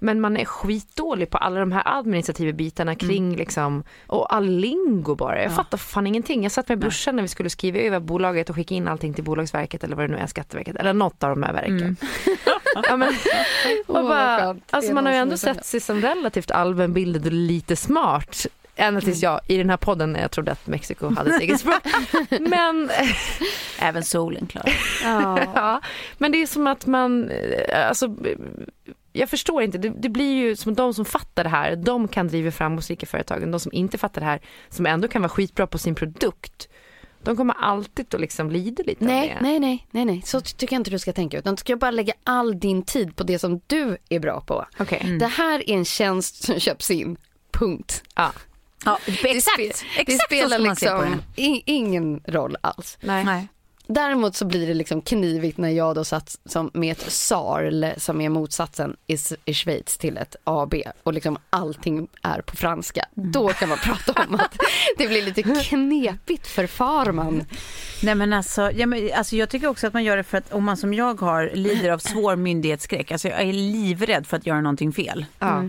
[0.04, 5.16] Men man är skitdålig på alla de här administrativa bitarna kring liksom, och all lingo
[5.16, 5.44] bara.
[5.44, 6.44] Jag fattar fan ingenting.
[6.44, 9.24] Jag satt med brorsan när vi skulle skriva över bolaget och skicka in allting till
[9.24, 11.98] Bolagsverket eller vad det nu är, Skatteverket eller något av de här verken.
[12.88, 13.14] ja, men,
[13.88, 18.48] och bara, alltså man har ju ändå sett sig som relativt allmänbildad och lite smart.
[18.76, 21.60] Ända tills jag i den här podden när jag trodde att Mexiko hade ett eget
[21.60, 21.82] språk.
[22.40, 22.90] Men,
[23.80, 24.74] Även solen klarar
[25.56, 25.82] ja,
[26.18, 28.16] men det är som att man, eh, alltså
[29.14, 32.28] jag förstår inte, det, det blir ju som de som fattar det här, de kan
[32.28, 33.52] driva framgångsrika företagen.
[33.52, 36.68] De som inte fattar det här, som ändå kan vara skitbra på sin produkt,
[37.24, 39.38] de kommer alltid att liksom lida lite av Nej, det.
[39.42, 41.76] nej, nej, nej, nej, så ty- tycker jag inte du ska tänka utan du ska
[41.76, 44.66] bara lägga all din tid på det som du är bra på.
[44.80, 45.18] Okej.
[45.20, 47.18] Det här är en tjänst som köps in,
[47.52, 48.04] punkt.
[48.16, 48.32] Ja.
[48.86, 49.58] Ja, Det, exakt.
[49.60, 51.42] spe- exakt det så spelar liksom det.
[51.42, 52.98] i, ingen roll alls.
[53.02, 53.24] Nej.
[53.24, 53.48] Nej.
[53.88, 58.22] Däremot så blir det liksom knivigt när jag då satt som med ett SARL som
[58.22, 63.06] är motsatsen i, i Schweiz till ett AB och liksom allting är på franska.
[63.14, 64.58] Då kan man prata om att
[64.98, 67.44] det blir lite knepigt för farman.
[68.04, 70.54] Nej men alltså, ja, men, alltså jag tycker också att man gör det för att
[70.54, 74.46] om man som jag har lider av svår myndighetsskräck, alltså jag är livrädd för att
[74.46, 75.26] göra någonting fel.
[75.40, 75.64] Ja.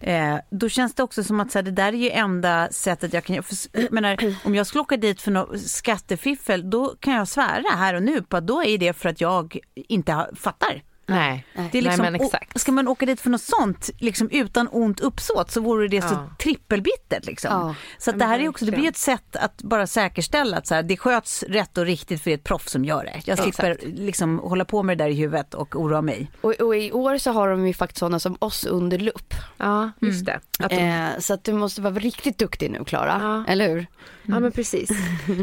[0.00, 3.12] Eh, då känns det också som att så här, det där är ju enda sättet
[3.12, 3.42] jag kan göra.
[3.42, 7.76] För, jag menar, om jag skulle åka dit för något skattefiffel, då kan jag svära
[7.76, 10.82] här och nu på att då är det för att jag inte fattar.
[11.06, 11.46] Nej.
[11.72, 12.60] Det är liksom, Nej men exakt.
[12.60, 16.14] ska man åka dit för något sånt liksom utan ont uppsåt så vore det så
[16.14, 16.30] Ja.
[16.38, 17.24] trippelbittert.
[17.26, 17.50] Liksom.
[17.52, 17.74] Ja.
[17.98, 20.82] Så det här är också, det blir ett sätt att bara säkerställa att så här,
[20.82, 23.20] det sköts rätt och riktigt för det är ett proffs som gör det.
[23.24, 26.30] Jag slipper liksom hålla på med det där i huvudet och oroa mig.
[26.40, 29.34] Och, och i år så har de ju faktiskt sådana som oss under lupp.
[29.56, 30.40] Ja, just det.
[30.58, 33.52] Att de, Eh, så att du måste vara riktigt duktig nu Klara, Ja.
[33.52, 33.86] eller hur?
[34.26, 34.90] Ja men precis.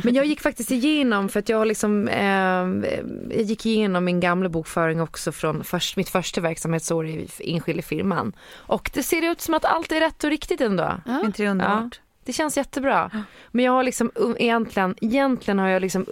[0.04, 2.92] Men jag gick faktiskt igenom för att jag har liksom, eh,
[3.36, 8.34] jag gick igenom min gamla bokföring också från först, mitt första verksamhetsår i enskild firman.
[8.54, 10.94] Och det ser ut som att allt är rätt och riktigt ändå.
[11.26, 12.00] Inte det underbart?
[12.26, 13.12] Det känns jättebra.
[13.52, 16.06] Men jag har liksom um, egentligen, egentligen har jag liksom,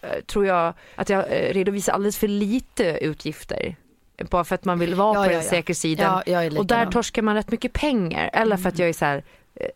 [0.00, 3.76] eh, tror jag att jag eh, redovisar alldeles för lite utgifter.
[4.30, 5.50] Bara för att man vill vara Ja, på ja, den ja.
[5.50, 6.22] säkra sidan.
[6.26, 8.30] Ja, och där torskar man rätt mycket pengar.
[8.32, 9.22] Eller för att jag är så här eh,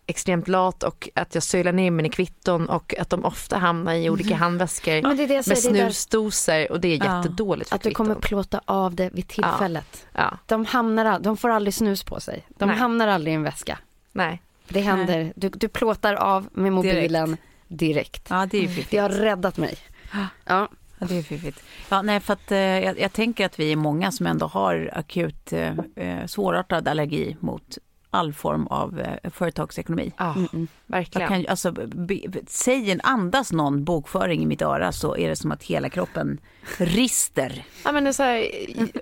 [0.06, 4.10] extremt lat och att jag sölar ner mina kvitton och att de ofta hamnar i
[4.10, 7.16] olika handväskor är det jag med där- snusdosor och det är Ja.
[7.18, 10.06] jättedåligt för Att du kommer plåta av det vid tillfället.
[10.12, 12.46] Ja, De, hamnar, de får aldrig snus på sig.
[12.48, 12.76] De Nej.
[12.78, 13.78] hamnar aldrig i en väska.
[14.12, 14.42] nej.
[14.68, 17.36] Det händer, du, du plåtar av med mobilen
[17.68, 18.26] direkt.
[18.30, 18.90] Ja, det är fiffigt.
[18.90, 19.76] Det har räddat mig.
[20.12, 20.26] Ja.
[20.44, 20.68] Ja,
[21.08, 21.62] det är fiffigt.
[21.88, 24.90] Ja, nej, för att, eh, jag, jag tänker att vi är många som ändå har
[24.92, 27.78] akut eh, eh, svårartad allergi mot
[28.14, 30.12] all form av eh, företagsekonomi.
[30.18, 31.28] Ja, Mm, verkligen.
[31.28, 35.52] Kan, alltså, be, säg en andas någon bokföring i mitt öra så är det som
[35.52, 36.40] att hela kroppen
[36.76, 37.64] rister.
[37.84, 38.46] Ja, men, det är så här,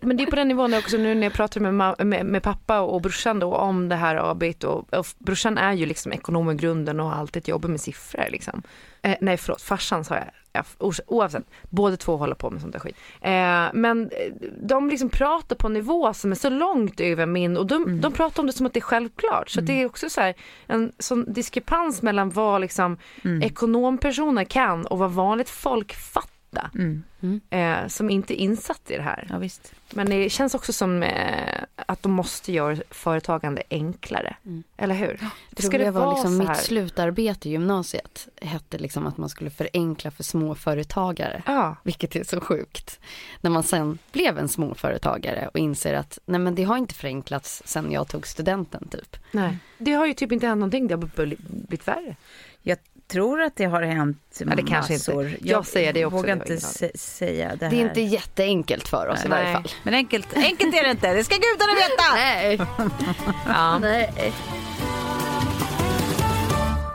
[0.03, 2.81] men det är på den nivån också nu när jag pratar med, med, med pappa
[2.81, 6.55] och brorsan då om det här arbetet och, och brorsan är ju liksom ekonom i
[6.55, 8.63] grunden och har alltid jobbat med siffror liksom.
[9.03, 10.25] Eh, nej förlåt, farsan sa jag.
[10.53, 10.65] Ja,
[11.07, 12.97] oavsett, båda två håller på med sånt där skit.
[13.21, 17.57] Eh, men eh, de liksom pratar på en nivå som är så långt över min
[17.57, 19.51] och de, de pratar om det som att det är självklart.
[19.51, 20.35] Så att det är också så här,
[20.67, 22.99] en sån diskrepans mellan vad liksom
[23.43, 26.40] ekonompersoner kan och vad vanligt folk fattar.
[26.51, 26.71] Nytta.
[26.75, 27.41] Mm.
[27.51, 29.27] Eh, som inte är insatt i det här.
[29.31, 29.75] Ja, visst.
[29.91, 34.37] Men det känns också som eh, att de måste göra företagande enklare.
[34.77, 35.21] Eller hur?
[35.51, 39.29] Det Ska roliga var vara liksom så mitt slutarbete i gymnasiet hette liksom att man
[39.29, 41.43] skulle förenkla för småföretagare.
[41.47, 41.77] Ja.
[41.83, 43.01] Vilket är så sjukt.
[43.41, 47.63] När man sen blev en småföretagare och inser att nej men det har inte förenklats
[47.65, 49.17] sen jag tog studenten typ.
[49.33, 49.59] Nej.
[49.79, 52.17] Det har ju typ inte hänt någonting, det har blivit värre.
[52.63, 52.79] Jag
[53.11, 55.11] tror att det har hänt Ja, det kanske inte.
[55.15, 55.37] massor.
[55.41, 57.83] Jag säger det också, vågar det inte säga det Det här.
[57.85, 59.39] är inte jätteenkelt för oss i Nej.
[59.43, 59.65] varje fall.
[59.83, 62.15] Men enkelt, enkelt är det inte, det ska gudarna veta!
[62.15, 62.61] Nej.
[63.47, 63.79] Ja.
[63.79, 64.33] nej.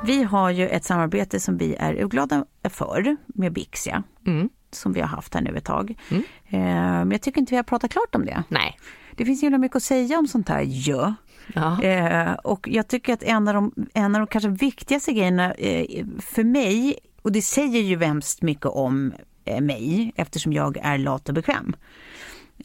[0.03, 4.03] Vi har ju ett samarbete som vi är glada för med Bixia.
[4.27, 4.49] Mm.
[4.71, 5.95] Som vi har haft här nu ett tag.
[6.09, 8.43] Eh, Men jag tycker inte vi har pratat klart om det.
[8.49, 8.77] Nej.
[9.11, 11.13] Det finns ju mycket att säga om sånt här ju.
[11.53, 11.83] Ja.
[11.83, 16.05] Eh, och jag tycker att en av de, en av de kanske viktigaste grejerna eh,
[16.19, 19.13] för mig, och det säger ju hemskt mycket om
[19.45, 21.75] eh, mig eftersom jag är lat och bekväm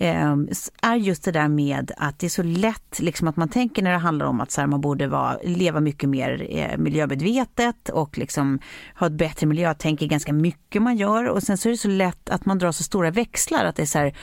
[0.00, 0.36] eh,
[0.82, 3.90] är just det där med att det är så lätt liksom att man tänker när
[3.90, 8.18] det handlar om att så här, man borde vara, leva mycket mer eh, miljömedvetet och
[8.18, 8.58] liksom
[8.94, 11.88] ha ett bättre miljötänk i ganska mycket man gör och sen så är det så
[11.88, 14.16] lätt att man drar så stora växlar att det är så här,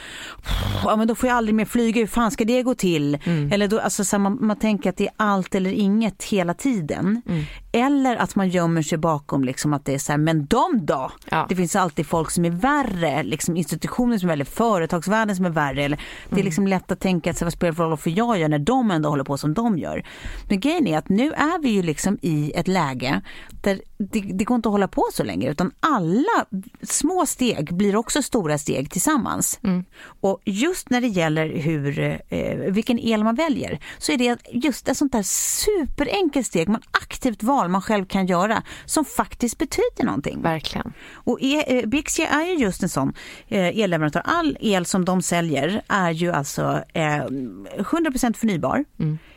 [0.84, 3.18] ja men då får jag aldrig mer flyga, hur fan ska det gå till?
[3.52, 6.54] Eller då, alltså så här, man, man tänker att det är allt eller inget hela
[6.54, 7.22] tiden.
[7.72, 11.12] Eller att man gömmer sig bakom liksom att det är så här, men de då?
[11.30, 11.46] Ja.
[11.50, 15.50] Det finns alltid folk som är värre, liksom institutioner som är värre, företagsvärlden som är
[15.50, 15.67] värre.
[15.76, 16.00] Eller,
[16.30, 18.38] Det är liksom lätt att tänka att så, vad spelar det för roll vad jag
[18.40, 20.04] gör när de ändå håller på som de gör.
[20.50, 23.22] Men grejen är att nu är vi ju liksom i ett läge
[23.62, 26.46] där det, det går inte att hålla på så länge utan alla
[26.82, 29.60] små steg blir också stora steg tillsammans.
[30.22, 32.00] Och just när det gäller hur,
[32.30, 36.82] eh, vilken el man väljer så är det just ett sånt där superenkelt steg, man
[36.92, 40.42] aktivt val man själv kan göra som faktiskt betyder någonting.
[40.42, 40.94] Verkligen.
[41.14, 43.14] Och e, eh, Bixia är ju just en sån
[43.48, 44.22] eh, elleverantör.
[44.26, 45.57] All el som de säljer
[45.88, 48.86] är ju alltså eh, 100% förnybar.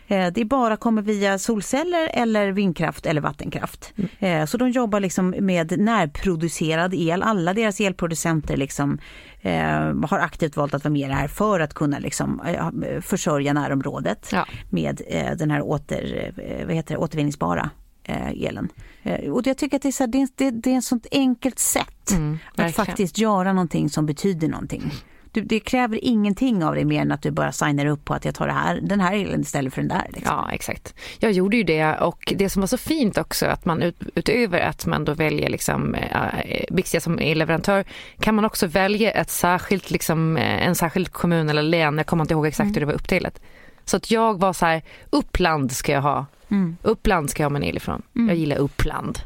[0.09, 3.93] Eh, Det bara kommer via solceller eller vindkraft eller vattenkraft.
[4.19, 7.23] Eh, Så de jobbar liksom med närproducerad el.
[7.23, 8.99] Alla deras elproducenter liksom,
[9.41, 13.01] eh, har aktivt valt att vara med i det här för att kunna liksom, eh,
[13.01, 14.47] försörja närområdet Ja.
[14.71, 17.71] med eh, den här åter, eh, vad heter det, återvinningsbara
[18.05, 18.69] eh, elen.
[19.03, 21.07] Eh, Och jag tycker att det är, så här, det det, det är ett sånt
[21.13, 22.73] enkelt sätt att verkligen.
[22.73, 24.93] faktiskt göra någonting som betyder någonting.
[25.33, 28.25] Du, det kräver ingenting av dig mer än att du bara signar upp på att
[28.25, 30.07] jag tar det här, den här elen istället för den där.
[30.13, 30.37] Liksom.
[30.37, 30.95] Ja, exakt.
[31.19, 34.61] Jag gjorde ju det och det som var så fint också att man ut, utöver
[34.61, 37.85] att man då väljer liksom äh, Bixia som elleverantör
[38.21, 41.97] kan man också välja ett särskilt, liksom, eh, en särskild kommun eller län.
[41.97, 43.41] Jag kommer inte ihåg exakt hur det var uppdelat.
[43.85, 46.27] Så att jag var så här, Uppland ska jag ha.
[46.83, 48.03] Uppland ska jag ha min el ifrån.
[48.13, 49.19] Jag gillar Uppland.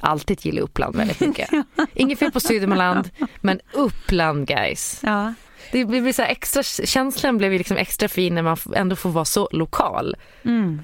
[0.00, 1.50] Alltid gillar Uppland väldigt mycket.
[1.94, 5.00] Inget fel på Södermanland, men Uppland guys.
[5.02, 5.34] Ja.
[5.72, 9.24] Det blir så extra, känslan blev ju liksom extra fin när man ändå får vara
[9.24, 10.16] så lokal.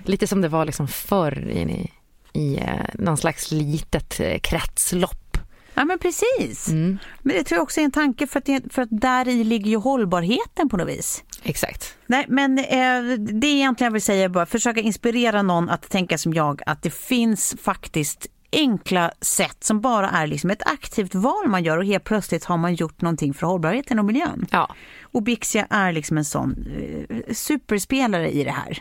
[0.04, 1.90] Lite som det var liksom förr i,
[2.32, 5.38] i eh, någon slags litet eh, kretslopp.
[5.74, 6.68] ja, men precis.
[6.68, 6.98] Mm.
[7.22, 9.44] Men det tror jag också är en tanke för att, det, för att där i
[9.44, 11.24] ligger ju hållbarheten på något vis.
[11.42, 11.94] Exakt.
[12.06, 16.18] Nej, men eh, det är egentligen jag vill säga bara försöka inspirera någon att tänka
[16.18, 21.48] som jag att det finns faktiskt enkla sätt som bara är liksom ett aktivt val
[21.48, 24.46] man gör och helt plötsligt har man gjort någonting för hållbarheten och miljön.
[24.50, 24.74] Ja.
[25.02, 26.66] Och Bixia är liksom en sån
[27.08, 28.78] eh, superspelare i det här.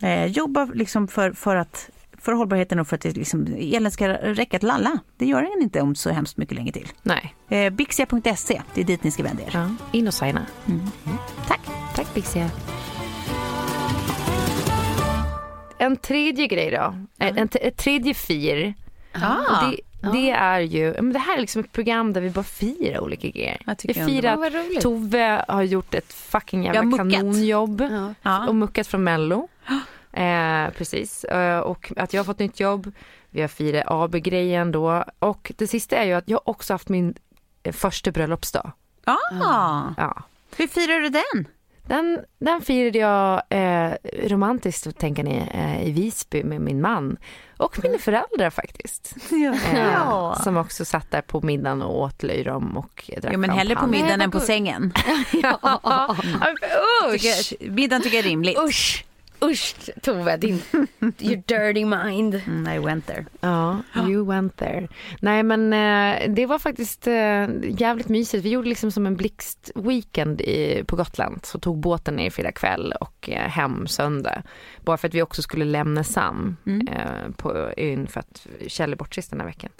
[0.00, 4.58] Eh, jobbar liksom för, för att för hållbarheten och för att liksom, elen ska räcka
[4.58, 4.98] till alla.
[5.16, 6.88] Det gör den inte om så hemskt mycket länge till.
[7.02, 7.34] Nej.
[7.48, 9.50] Eh, Bixia.se, det är dit ni ska vända er.
[9.52, 9.70] Ja.
[9.92, 10.46] In och signa.
[11.48, 11.60] Tack!
[11.94, 12.50] Tack Bixia.
[15.78, 16.94] En tredje grej då.
[17.18, 18.74] En, en, ett tredje fir.
[19.14, 19.76] Ah, det,
[20.12, 23.28] det är ju, men det här är liksom ett program där vi bara firar olika
[23.28, 23.62] grejer.
[23.84, 24.32] Vi firar
[24.76, 27.80] att Tove har gjort ett fucking jävla kanonjobb.
[27.80, 28.14] Ja.
[28.22, 28.48] Ja.
[28.48, 29.48] och muckat från Mello.
[30.12, 32.92] Eh, precis, eh, och att jag har fått nytt jobb.
[33.30, 35.04] Vi har firat AB-grejen då.
[35.18, 37.14] Och det sista är ju att jag också haft min
[37.62, 38.72] eh, första bröllopsdag.
[39.04, 40.22] Ah, Ja.
[40.56, 41.46] hur firar du den?
[41.92, 43.92] Den, den firade jag eh,
[44.28, 47.16] romantiskt, tänker ni, eh, i Visby med min man.
[47.56, 49.16] Och mina föräldrar faktiskt.
[49.32, 50.36] Eh, Ja.
[50.44, 53.86] Som också satt där på middagen och åt löjrom och drack Ja, men hellre på
[53.86, 54.92] middagen än på sängen.
[55.42, 56.16] Ja.
[57.14, 57.52] Usch!
[57.60, 58.58] Middagen tycker jag är rimligt.
[58.58, 59.04] Usch!
[59.42, 60.62] Usch Tove, din
[61.20, 62.34] your dirty mind.
[62.46, 63.26] Mm, I went there.
[63.40, 64.88] Ja, you went there.
[65.20, 68.44] Nej men eh, det var faktiskt eh, jävligt mysigt.
[68.44, 71.40] Vi gjorde liksom som en blixtweekend i, på Gotland.
[71.46, 74.42] Så tog båten ner fredag kväll och eh, hem söndag.
[74.84, 76.88] Bara för att vi också skulle lämna Sam Mm.
[76.88, 79.70] eh, på ön för att Kjell är bortrest den här veckan.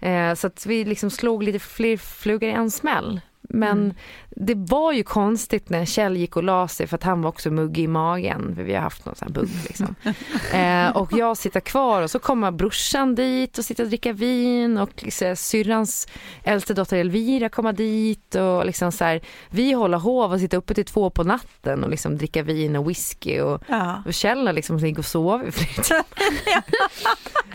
[0.00, 3.20] Eh, så att vi liksom slog lite fler flugor i en smäll.
[3.52, 3.94] Men Mm.
[4.30, 7.50] det var ju konstigt när Kjell gick och la sig för att han var också
[7.50, 8.52] muggig i magen.
[8.56, 9.94] För vi har haft någon sån här bugg liksom.
[10.52, 14.78] eh, och jag sitter kvar och så kommer brorsan dit och sitter och dricker vin
[14.78, 16.08] och liksom, syrrans
[16.44, 20.74] äldste dotter Elvira kommer dit och liksom så här, vi håller hov och sitter uppe
[20.74, 24.02] till två på natten och liksom dricka vin och whisky och, Ja.
[24.06, 26.04] och Kjell har liksom ligger och i flera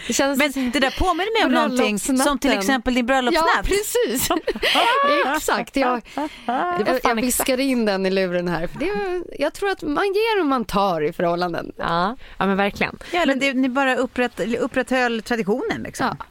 [0.08, 3.46] Det känns Men det där påminner mig om någonting som till exempel din bröllopsnatt.
[3.56, 4.30] Ja, precis.
[5.36, 5.76] Exakt.
[5.86, 6.30] Jag,
[6.88, 8.68] jag, jag viskar in den i luren här.
[8.68, 11.72] För det, jag tror att man ger och man tar i förhållanden.
[11.78, 12.98] Ja, ja men verkligen.
[13.12, 16.16] Ja, eller det, ni bara upprätt, upprätthöll traditionen liksom.
[16.20, 16.26] Ja.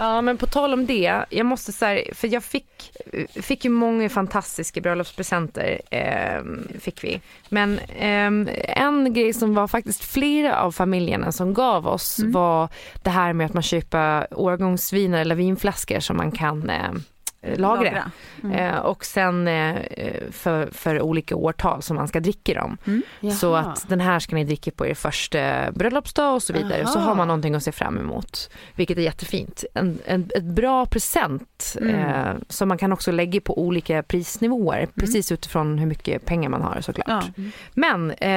[0.00, 2.92] Ja men på tal om det, jag måste säga, för jag fick,
[3.34, 6.42] fick ju många fantastiska bröllopspresenter, eh,
[6.80, 7.20] fick vi.
[7.48, 12.68] Men eh, en grej som var faktiskt flera av familjerna som gav oss var
[13.02, 16.90] det här med att man köper årgångsviner eller vinflaskor som man kan eh,
[17.42, 18.12] lagra.
[18.42, 18.74] Lagra.
[18.74, 19.76] Eh, och sen eh,
[20.30, 22.76] för, för olika årtal som man ska dricka dem.
[23.40, 23.60] Så Jaha.
[23.60, 26.86] att den här ska ni dricka på er första bröllopsdag och så vidare.
[26.86, 27.08] Så Aha.
[27.08, 28.50] har man någonting att se fram emot.
[28.74, 29.64] Vilket är jättefint.
[29.74, 34.88] En, en, ett bra present eh, som man kan också lägga på olika prisnivåer.
[34.94, 37.08] Precis utifrån hur mycket pengar man har såklart.
[37.08, 37.22] Ja.
[37.74, 38.30] Men eh,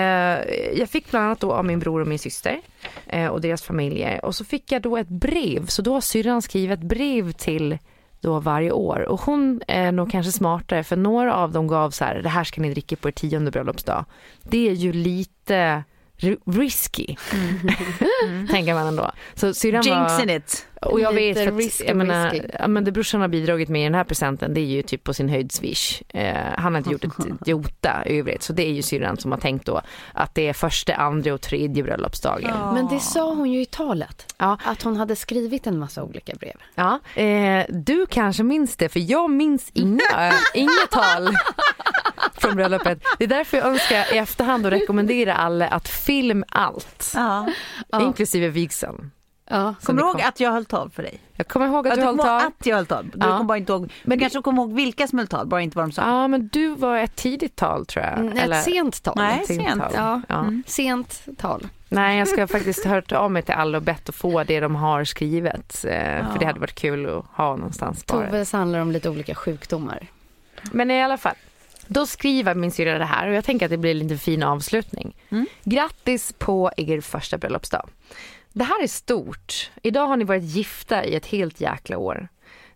[0.79, 2.61] jag fick bland annat då av min bror och min syster
[3.07, 4.25] eh, och deras familjer.
[4.25, 5.65] Och så fick jag då ett brev.
[5.65, 7.77] Så då har syrran skrivit ett brev till
[8.23, 8.99] då varje år.
[8.99, 12.43] Och hon är nog kanske smartare för några av dem gav så här, det här
[12.43, 14.05] ska ni dricka på er tionde bröllopsdag.
[14.43, 15.83] Det är ju lite
[16.17, 17.05] ri- risky.
[18.51, 19.11] Tänker man ändå.
[19.33, 20.09] Så syrran var...
[20.09, 20.67] Jinxing it.
[20.85, 23.83] Och jag vet för att, jag menar, ja, men det brorsan har bidragit med i
[23.83, 26.01] den här presenten det är ju typ på sin höjd swish.
[26.09, 27.11] Eh, han har inte gjort ett
[27.47, 29.81] jota i övrigt så det är ju syrran som har tänkt då
[30.13, 32.73] att det är första, andra och tredje bröllopsdagen.
[32.73, 34.33] Men det sa hon ju i talet.
[34.37, 34.57] Ja.
[34.65, 36.55] Att hon hade skrivit en massa olika brev.
[36.75, 40.01] Ja, eh, du kanske minns det för jag minns inga,
[40.53, 41.29] inga tal
[42.33, 43.03] från bröllopet.
[43.17, 47.51] Det är därför jag önskar i efterhand att rekommendera alla att film allt, Ja.
[48.01, 49.11] inklusive vigseln.
[49.49, 49.75] Ja.
[49.83, 50.27] Kommer du ihåg kom.
[50.27, 51.19] att jag höll tal för dig?
[51.35, 52.41] Jag kommer ihåg att Ja, du du höll tal.
[52.47, 53.05] att jag höll tal.
[53.13, 53.25] Du Ja.
[53.31, 55.85] kommer bara inte ihåg, men kanske kommer ihåg vilka som höll tal, bara inte vad
[55.87, 56.01] de sa.
[56.01, 58.19] Ja men du var ett tidigt tal tror jag.
[58.19, 59.13] Mm, Ett sent tal.
[59.17, 59.81] Nej, ett sent sent.
[59.81, 59.91] tal.
[59.95, 60.21] Ja.
[60.29, 60.45] Ja.
[60.65, 61.67] Sent tal.
[61.89, 64.75] Nej jag ska faktiskt hört av mig till alla och bett att få det de
[64.75, 65.85] har skrivit.
[65.87, 68.03] Eh, För det hade varit kul att ha någonstans.
[68.03, 70.07] Toves handlar om lite olika sjukdomar.
[70.71, 71.35] Men i alla fall.
[71.87, 74.43] Då skriver min syrra det här och jag tänker att det blir en lite fin
[74.43, 75.15] avslutning.
[75.63, 77.89] Grattis på er första bröllopsdag.
[78.55, 79.71] Det här är stort.
[79.81, 82.27] Idag har ni varit gifta i ett helt jäkla år.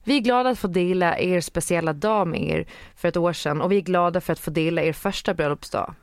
[0.03, 3.61] Vi är glada att få dela er speciella dag med er för ett år sedan
[3.61, 5.93] och vi är glada för att få dela er första bröllopsdag.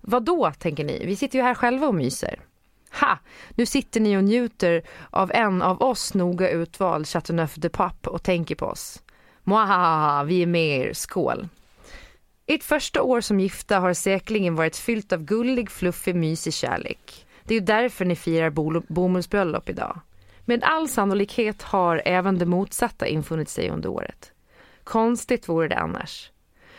[0.00, 1.06] Vad då, tänker ni?
[1.06, 2.40] Vi sitter ju här själva och myser.
[3.00, 3.18] Ha!
[3.50, 8.22] Nu sitter ni och njuter av en av oss noga utvald Chateauneuf de Pape och
[8.22, 9.02] tänker på oss.
[9.44, 11.48] Mwahaha, vi är med er, skål!
[12.46, 17.26] Ert första år som gifta har säkerligen varit fyllt av gullig, fluffig, mysig kärlek.
[17.48, 20.00] Det är därför ni firar bol- bomullsbröllop idag.
[20.44, 24.32] Med all sannolikhet har även det motsatta infunnit sig under året.
[24.84, 26.30] Konstigt vore det annars.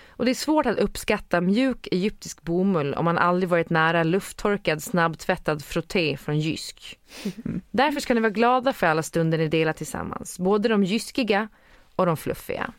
[0.09, 4.83] Och det är svårt att uppskatta mjuk egyptisk bomull om man aldrig varit nära lufttorkad,
[4.83, 6.99] snabbtvättad frotté från Jysk.
[7.71, 11.47] Därför ska ni vara glada för alla stunder ni delar tillsammans, både de jyskiga
[11.95, 12.73] och de fluffiga.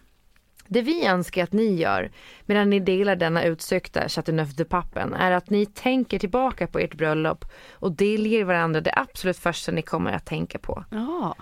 [0.73, 2.11] Det vi önskar att ni gör
[2.47, 6.95] medan ni delar denna utsökta Chateauneuf de Pappen är att ni tänker tillbaka på ert
[6.95, 10.85] bröllop och delger varandra det absolut första ni kommer att tänka på.
[10.91, 11.35] Ja.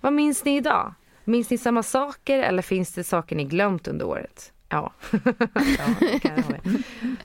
[0.00, 0.94] Vad minns ni idag?
[1.24, 4.52] Minns ni samma saker eller finns det saker ni glömt under året?
[4.68, 4.92] Ja.
[6.22, 6.30] ja.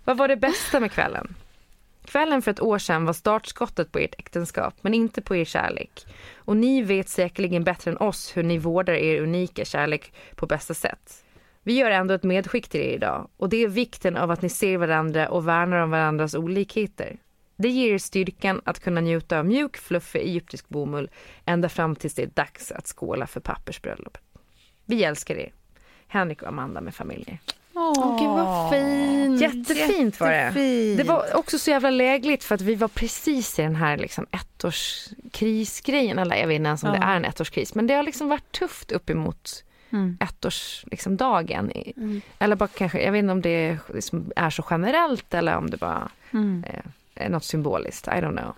[0.04, 1.36] Vad var det bästa med kvällen?
[2.06, 6.06] Kvällen för ett år sedan var startskottet på ert äktenskap, men inte på er kärlek.
[6.36, 10.74] Och ni vet säkerligen bättre än oss hur ni vårdar er unika kärlek på bästa
[10.74, 11.24] sätt.
[11.64, 14.50] Vi gör ändå ett medskick till er idag och det är vikten av att ni
[14.50, 17.18] ser varandra och värnar om varandras olikheter.
[17.56, 21.10] Det ger er styrkan att kunna njuta av mjuk, fluffig egyptisk bomull
[21.46, 24.22] ända fram tills det är dags att skåla för pappersbröllopet.
[24.86, 25.54] Vi älskar er.
[26.08, 27.40] Henrik och Amanda med familjer.
[27.76, 29.42] Åh, gud vad fint.
[29.42, 30.36] Jättefint var det.
[30.38, 30.98] Jättefint.
[30.98, 34.26] Det var också så jävla lägligt för att vi var precis i den här liksom
[34.32, 36.20] ettårskrisgrejen.
[36.20, 37.04] Eller jag vet inte ens om det Ja.
[37.04, 37.76] är en ettårskris.
[37.76, 39.64] Men det har liksom varit tufft uppemot
[39.94, 40.18] Mm.
[40.20, 40.90] ettårsdagen.
[40.92, 41.72] Liksom, dagen.
[41.98, 42.22] Mm.
[42.40, 45.78] Eller bara kanske, jag vet inte om det liksom är så generellt eller om det
[45.78, 46.64] bara Mm.
[46.68, 46.80] eh,
[47.16, 48.54] eh, något symboliskt, I don't know.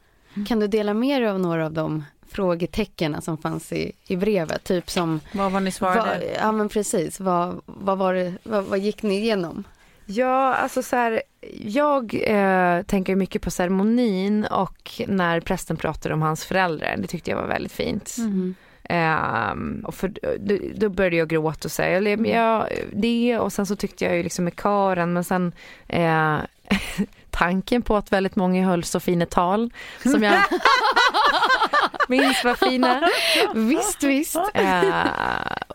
[0.47, 4.63] Kan du dela med dig av några av de frågetecknen som fanns i, i brevet?
[4.63, 5.19] Typ som...
[5.33, 6.01] Vad var ni svarade?
[6.01, 9.63] Vad, ja men precis, vad, vad, var det, vad, vad gick ni igenom?
[10.05, 11.21] Ja, alltså så här,
[11.63, 16.95] jag eh, tänker mycket på ceremonin och när prästen pratade om hans föräldrar.
[16.97, 18.15] Det tyckte jag var väldigt fint.
[18.17, 18.55] Mm.
[18.89, 20.07] Um, och för,
[20.39, 24.15] då, då började jag gråta och säga, eller, ja, det och sen så tyckte jag
[24.15, 25.51] ju liksom med kören men sen
[25.87, 26.37] eh,
[27.29, 29.73] tanken på att väldigt många höll så fina tal
[30.03, 30.39] som jag
[32.07, 33.09] minns var fina.
[33.53, 34.39] Visst, visst.
[34.53, 35.05] Eh,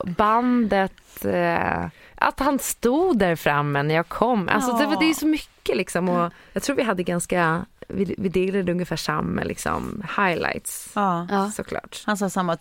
[0.04, 4.48] bandet, eh, att han stod där framme när jag kom.
[4.48, 8.28] Alltså det, det är så mycket liksom och jag tror vi hade ganska, vi, vi
[8.28, 11.50] delade ungefär samma liksom highlights Ja.
[11.54, 12.02] såklart.
[12.06, 12.56] Han sa samma.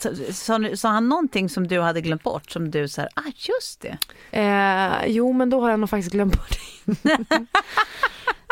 [0.75, 2.51] Sa, han någonting som du hade glömt bort?
[2.51, 3.97] Som du sa, ah just det.
[4.31, 7.45] Eh, jo men då har jag nog faktiskt glömt bort det.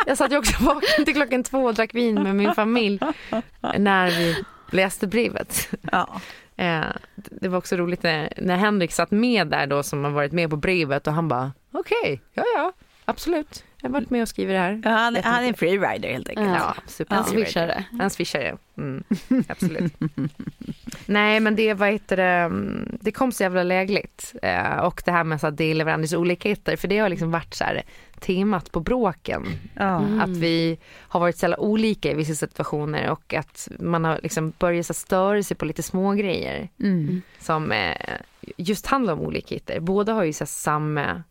[0.06, 3.00] jag satt ju också vaken till klockan två och drack vin med min familj
[3.78, 5.70] när vi läste brevet.
[5.92, 6.22] Ja.
[6.56, 6.86] Eh,
[7.16, 10.50] det var också roligt när, när Henrik satt med där då som har varit med
[10.50, 12.72] på brevet och han bara okej, ja ja,
[13.06, 13.64] absolut.
[13.82, 14.82] Jag har varit med och skrivit det här.
[14.84, 16.48] Ja, han, är- han är en freerider helt enkelt.
[16.50, 17.86] Ja, super Han swishade.
[18.00, 19.04] Han swishade, mm,
[19.48, 19.94] absolut.
[21.06, 24.36] Nej men det, vad heter det, mm, det kom så jävla lägligt.
[24.42, 27.64] Eh, och det här med att dela varandras olikheter, för det har liksom varit så
[27.64, 27.84] här
[28.20, 29.46] temat på bråken.
[29.76, 30.04] Ja.
[30.22, 34.54] Att vi har varit så jävla olika i vissa situationer och att man har liksom
[34.60, 37.22] börjat störa sig på lite små grejer Mm.
[37.40, 37.96] som eh,
[38.58, 39.80] just handlar om olikheter.
[39.80, 41.24] Båda har ju så samma,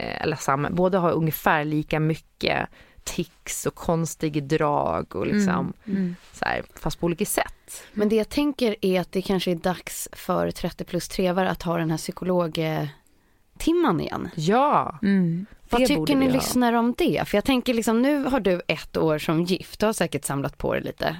[0.00, 2.68] eller samma, båda har ungefär lika mycket
[3.04, 6.16] tics och konstiga drag och liksom Mm.
[6.32, 7.82] så här, fast på olika sätt.
[7.92, 11.62] Men det jag tänker är att det kanske är dags för 30 plus trevare att
[11.62, 14.28] ha den här psykologtimman igen.
[14.34, 15.46] Ja, Mm.
[15.72, 16.38] Vad tycker ni vi ha.
[16.38, 17.22] lyssnar om det?
[17.28, 20.58] För jag tänker liksom nu har du ett år som gift, du har säkert samlat
[20.58, 21.16] på dig lite.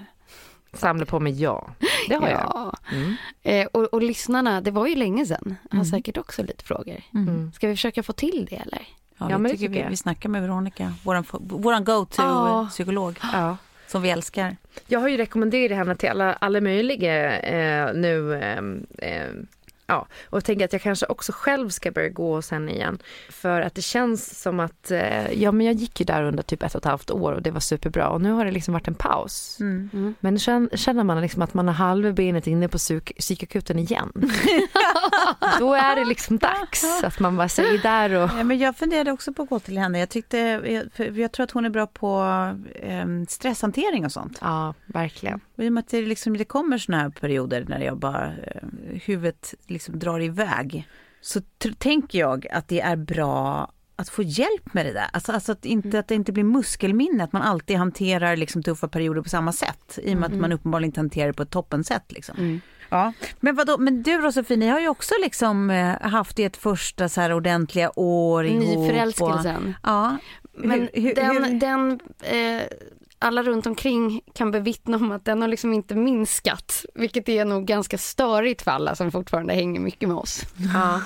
[0.73, 1.69] Samla på mig ja.
[2.09, 2.41] Det har jag.
[2.55, 2.75] Ja.
[2.93, 3.15] Mm.
[3.43, 5.85] Eh, och, och lyssnarna, det var ju länge sedan, har Mm.
[5.85, 6.97] säkert också lite frågor.
[7.15, 7.53] Mm.
[7.53, 8.83] Ska vi försöka få till det eller?
[8.83, 8.85] Ja,
[9.19, 9.91] Ja, vi, men det tycker tycker vi, jag.
[9.91, 12.67] vi snackar med Veronica, våran, våran go-to Ja.
[12.71, 13.57] psykolog Ja.
[13.87, 14.57] som vi älskar.
[14.87, 18.35] Jag har ju rekommenderat henne till alla, alla möjliga eh, nu.
[18.35, 18.59] Eh,
[19.09, 19.29] eh,
[19.91, 22.99] ja, och jag tänker att jag kanske också själv ska börja gå hos henne igen.
[23.29, 26.63] För att det känns som att, eh, ja men jag gick ju där under typ
[26.63, 28.89] ett och ett halvt år och det var superbra och nu har det liksom varit
[28.89, 29.57] en paus.
[29.61, 30.15] Mm.
[30.21, 34.13] Men känner, man liksom att man har halva benet inne på psyk, psykakuten igen.
[35.59, 39.13] Då är det liksom dags att man bara säger där och Ja, men jag funderade
[39.13, 39.99] också på att gå till henne.
[39.99, 40.39] Jag, tyckte,
[40.97, 42.21] jag, jag tror att hon är bra på
[42.83, 44.39] em, stresshantering och sånt.
[44.41, 45.41] ja, verkligen.
[45.57, 48.27] Och I och med att det, liksom, det kommer såna här perioder när jag bara,
[48.27, 48.69] eh,
[49.05, 50.89] huvudet liksom drar iväg.
[51.21, 51.41] Så
[51.79, 55.07] tänker jag att det är bra att få hjälp med det där.
[55.13, 58.89] Alltså, alltså att, inte, att det inte blir muskelminne, att man alltid hanterar liksom tuffa
[58.89, 59.99] perioder på samma sätt.
[60.03, 62.13] I och med att man uppenbarligen inte hanterar det på ett toppensätt.
[62.13, 62.61] Liksom.
[62.89, 63.13] Ja.
[63.41, 67.09] Men, vadå, men du och Sofie, ni har ju också liksom eh, haft ert första
[67.09, 68.77] så här ordentliga år ihop.
[68.77, 69.75] Och, Nyförälskelsen.
[69.83, 70.17] ja.
[70.53, 72.63] Men Hur- hur- den, hur- den eh,
[73.23, 76.85] alla runt omkring kan bevittna om att den har liksom inte minskat.
[76.95, 80.43] Vilket är nog ganska störigt för alla som fortfarande hänger mycket med oss.
[80.75, 81.01] Ja.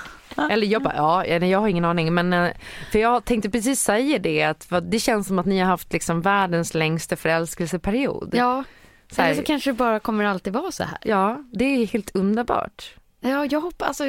[0.51, 2.15] Eller jag bara, ja, jag har ingen aning.
[2.15, 2.51] Men, eh,
[2.93, 6.21] för jag tänkte precis säga det, att det känns som att ni har haft liksom
[6.21, 8.31] världens längsta förälskelseperiod.
[8.33, 8.65] Ja,
[9.13, 10.99] Så här- eller så kanske det bara kommer alltid vara så här.
[11.03, 12.95] Ja, det är helt underbart.
[13.21, 14.05] Ja, jag hoppas, alltså,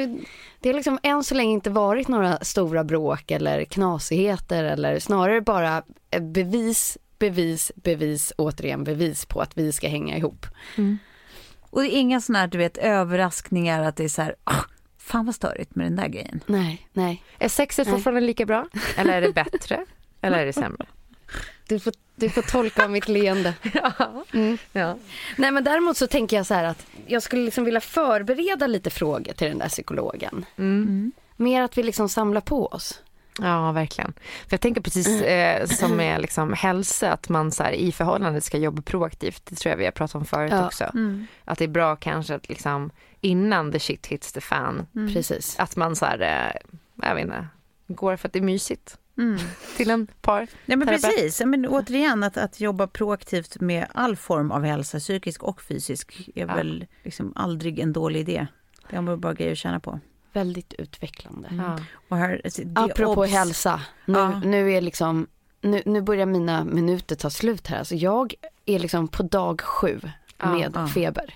[0.60, 5.40] det har liksom än så länge inte varit några stora bråk eller knasigheter eller snarare
[5.40, 10.46] bara ett bevis, bevis, bevis, återigen bevis på att vi ska hänga ihop.
[11.70, 14.62] Och det är inga sådana här, du vet, överraskningar att det är så här, "Ah,
[14.98, 16.40] fan vad störigt med den där grejen.
[16.46, 17.22] Nej, nej.
[17.38, 17.94] Är sexet Nej.
[17.96, 18.68] fortfarande lika bra?
[18.96, 19.84] Eller är det bättre?
[20.20, 20.86] Eller är det sämre?
[21.68, 23.54] Du får, du får tolka mitt leende.
[24.32, 24.58] Mm.
[24.72, 24.96] Ja.
[25.36, 28.90] Nej men däremot så tänker jag så här att jag skulle liksom vilja förbereda lite
[28.90, 30.44] frågor till den där psykologen.
[30.58, 31.12] Mm.
[31.36, 33.02] Mer att vi liksom samlar på oss.
[33.40, 34.12] Ja, verkligen.
[34.22, 38.44] För jag tänker precis eh, som med liksom hälsa, att man så här, i förhållandet
[38.44, 39.42] ska jobba proaktivt.
[39.46, 40.66] Det tror jag vi har pratat om förut Ja.
[40.66, 40.84] också.
[41.44, 45.58] Att det är bra kanske att liksom innan the shit hits the fan, Precis.
[45.58, 47.46] att man så här, eh, jag vet inte,
[47.86, 49.38] går för att det är mysigt Mm.
[49.76, 50.40] till en par.
[50.66, 51.02] Ja men Terapeut.
[51.16, 56.28] precis, men återigen att, att jobba proaktivt med all form av hälsa, psykisk och fysisk,
[56.34, 56.54] är Ja.
[56.54, 58.46] väl liksom aldrig en dålig idé.
[58.90, 60.00] Det har bara grejer att tjäna på.
[60.36, 61.48] Väldigt utvecklande.
[61.58, 61.78] Ja.
[62.08, 64.40] Och här, alltså, det är Apropå obs- hälsa, nu, Ja.
[64.44, 65.26] nu är liksom,
[65.60, 67.78] nu, nu börjar mina minuter ta slut här.
[67.78, 68.34] Alltså jag
[68.66, 70.00] är liksom på dag sju
[70.44, 70.86] med ja.
[70.86, 71.34] feber.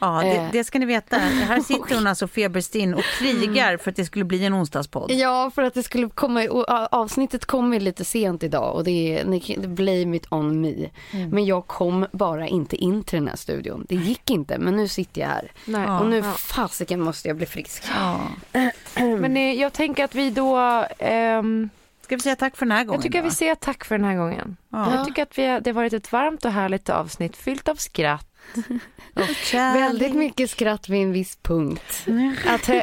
[0.00, 0.48] Ja, det, Eh.
[0.52, 1.16] det ska ni veta.
[1.18, 5.10] Här sitter hon alltså feberstinn och krigar för att det skulle bli en onsdagspodd.
[5.10, 6.46] Ja, för att det skulle komma,
[6.90, 10.74] avsnittet kommer lite sent idag och det är, ni blame it on me.
[11.30, 13.86] Men jag kom bara inte in till den här studion.
[13.88, 15.52] Det gick inte, men nu sitter jag här.
[15.64, 15.86] Nej.
[15.88, 16.32] Och nu Ja.
[16.32, 17.82] fasiken måste jag bli frisk.
[17.98, 18.20] Ja.
[18.94, 20.56] Men eh, jag tänker att vi då...
[20.98, 21.70] ehm,
[22.02, 23.98] Ska vi säga tack för den här gången jag tycker att vi säger tack för
[23.98, 24.56] den här gången.
[24.72, 24.94] Ja.
[24.94, 28.26] Jag tycker att vi, det har varit ett varmt och härligt avsnitt fyllt av skratt.
[29.52, 32.06] Väldigt mycket skratt vid en viss punkt.
[32.46, 32.82] Att, eh,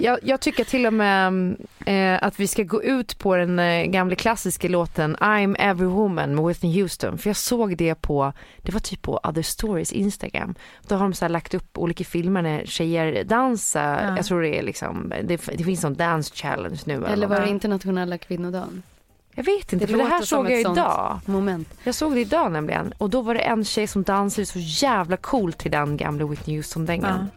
[0.00, 1.56] jag, jag tycker till och med
[1.86, 6.34] eh, att vi ska gå ut på den eh, gamla klassiska låten I'm every woman
[6.34, 7.18] med Whitney Houston.
[7.18, 10.54] För jag såg det på, det var typ på Other Stories Instagram.
[10.88, 14.02] Då har de så här lagt upp olika filmer när tjejer dansar.
[14.02, 14.16] Ja.
[14.16, 17.04] Jag tror det är liksom, det, det finns någon dance challenge nu.
[17.06, 18.82] Eller var det internationella kvinnodagen?
[19.38, 21.20] Jag vet inte, Det för det här såg jag idag.
[21.26, 21.68] Moment.
[21.84, 22.92] Jag såg det idag nämligen.
[22.98, 26.56] Och då var det en tjej som dansade så jävla coolt till den gamla Whitney
[26.56, 27.28] Houston-dängan.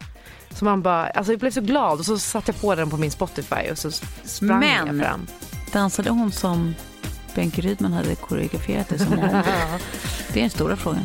[0.50, 2.96] Så man bara, alltså jag blev så glad och så satte jag på den på
[2.96, 3.90] min Spotify och så
[4.24, 5.26] sprang Men- jag fram.
[5.72, 6.74] Dansade hon som
[7.34, 9.20] Benke Rydman hade koreograferat det som hon?
[10.32, 11.04] Det är den stora frågan.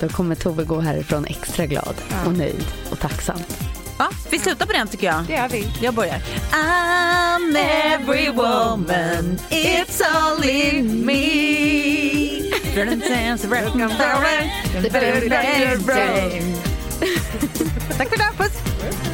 [0.00, 1.94] Då kommer Tove gå härifrån extra glad
[2.26, 3.38] och nöjd och tacksam.
[3.98, 5.24] Ja, vi slutar på den tycker jag.
[5.26, 5.68] Det gör vi.
[5.80, 6.20] Jag börjar.
[6.52, 12.34] I'm every woman, it's all in me.
[17.98, 19.13] Tack för idag, puss!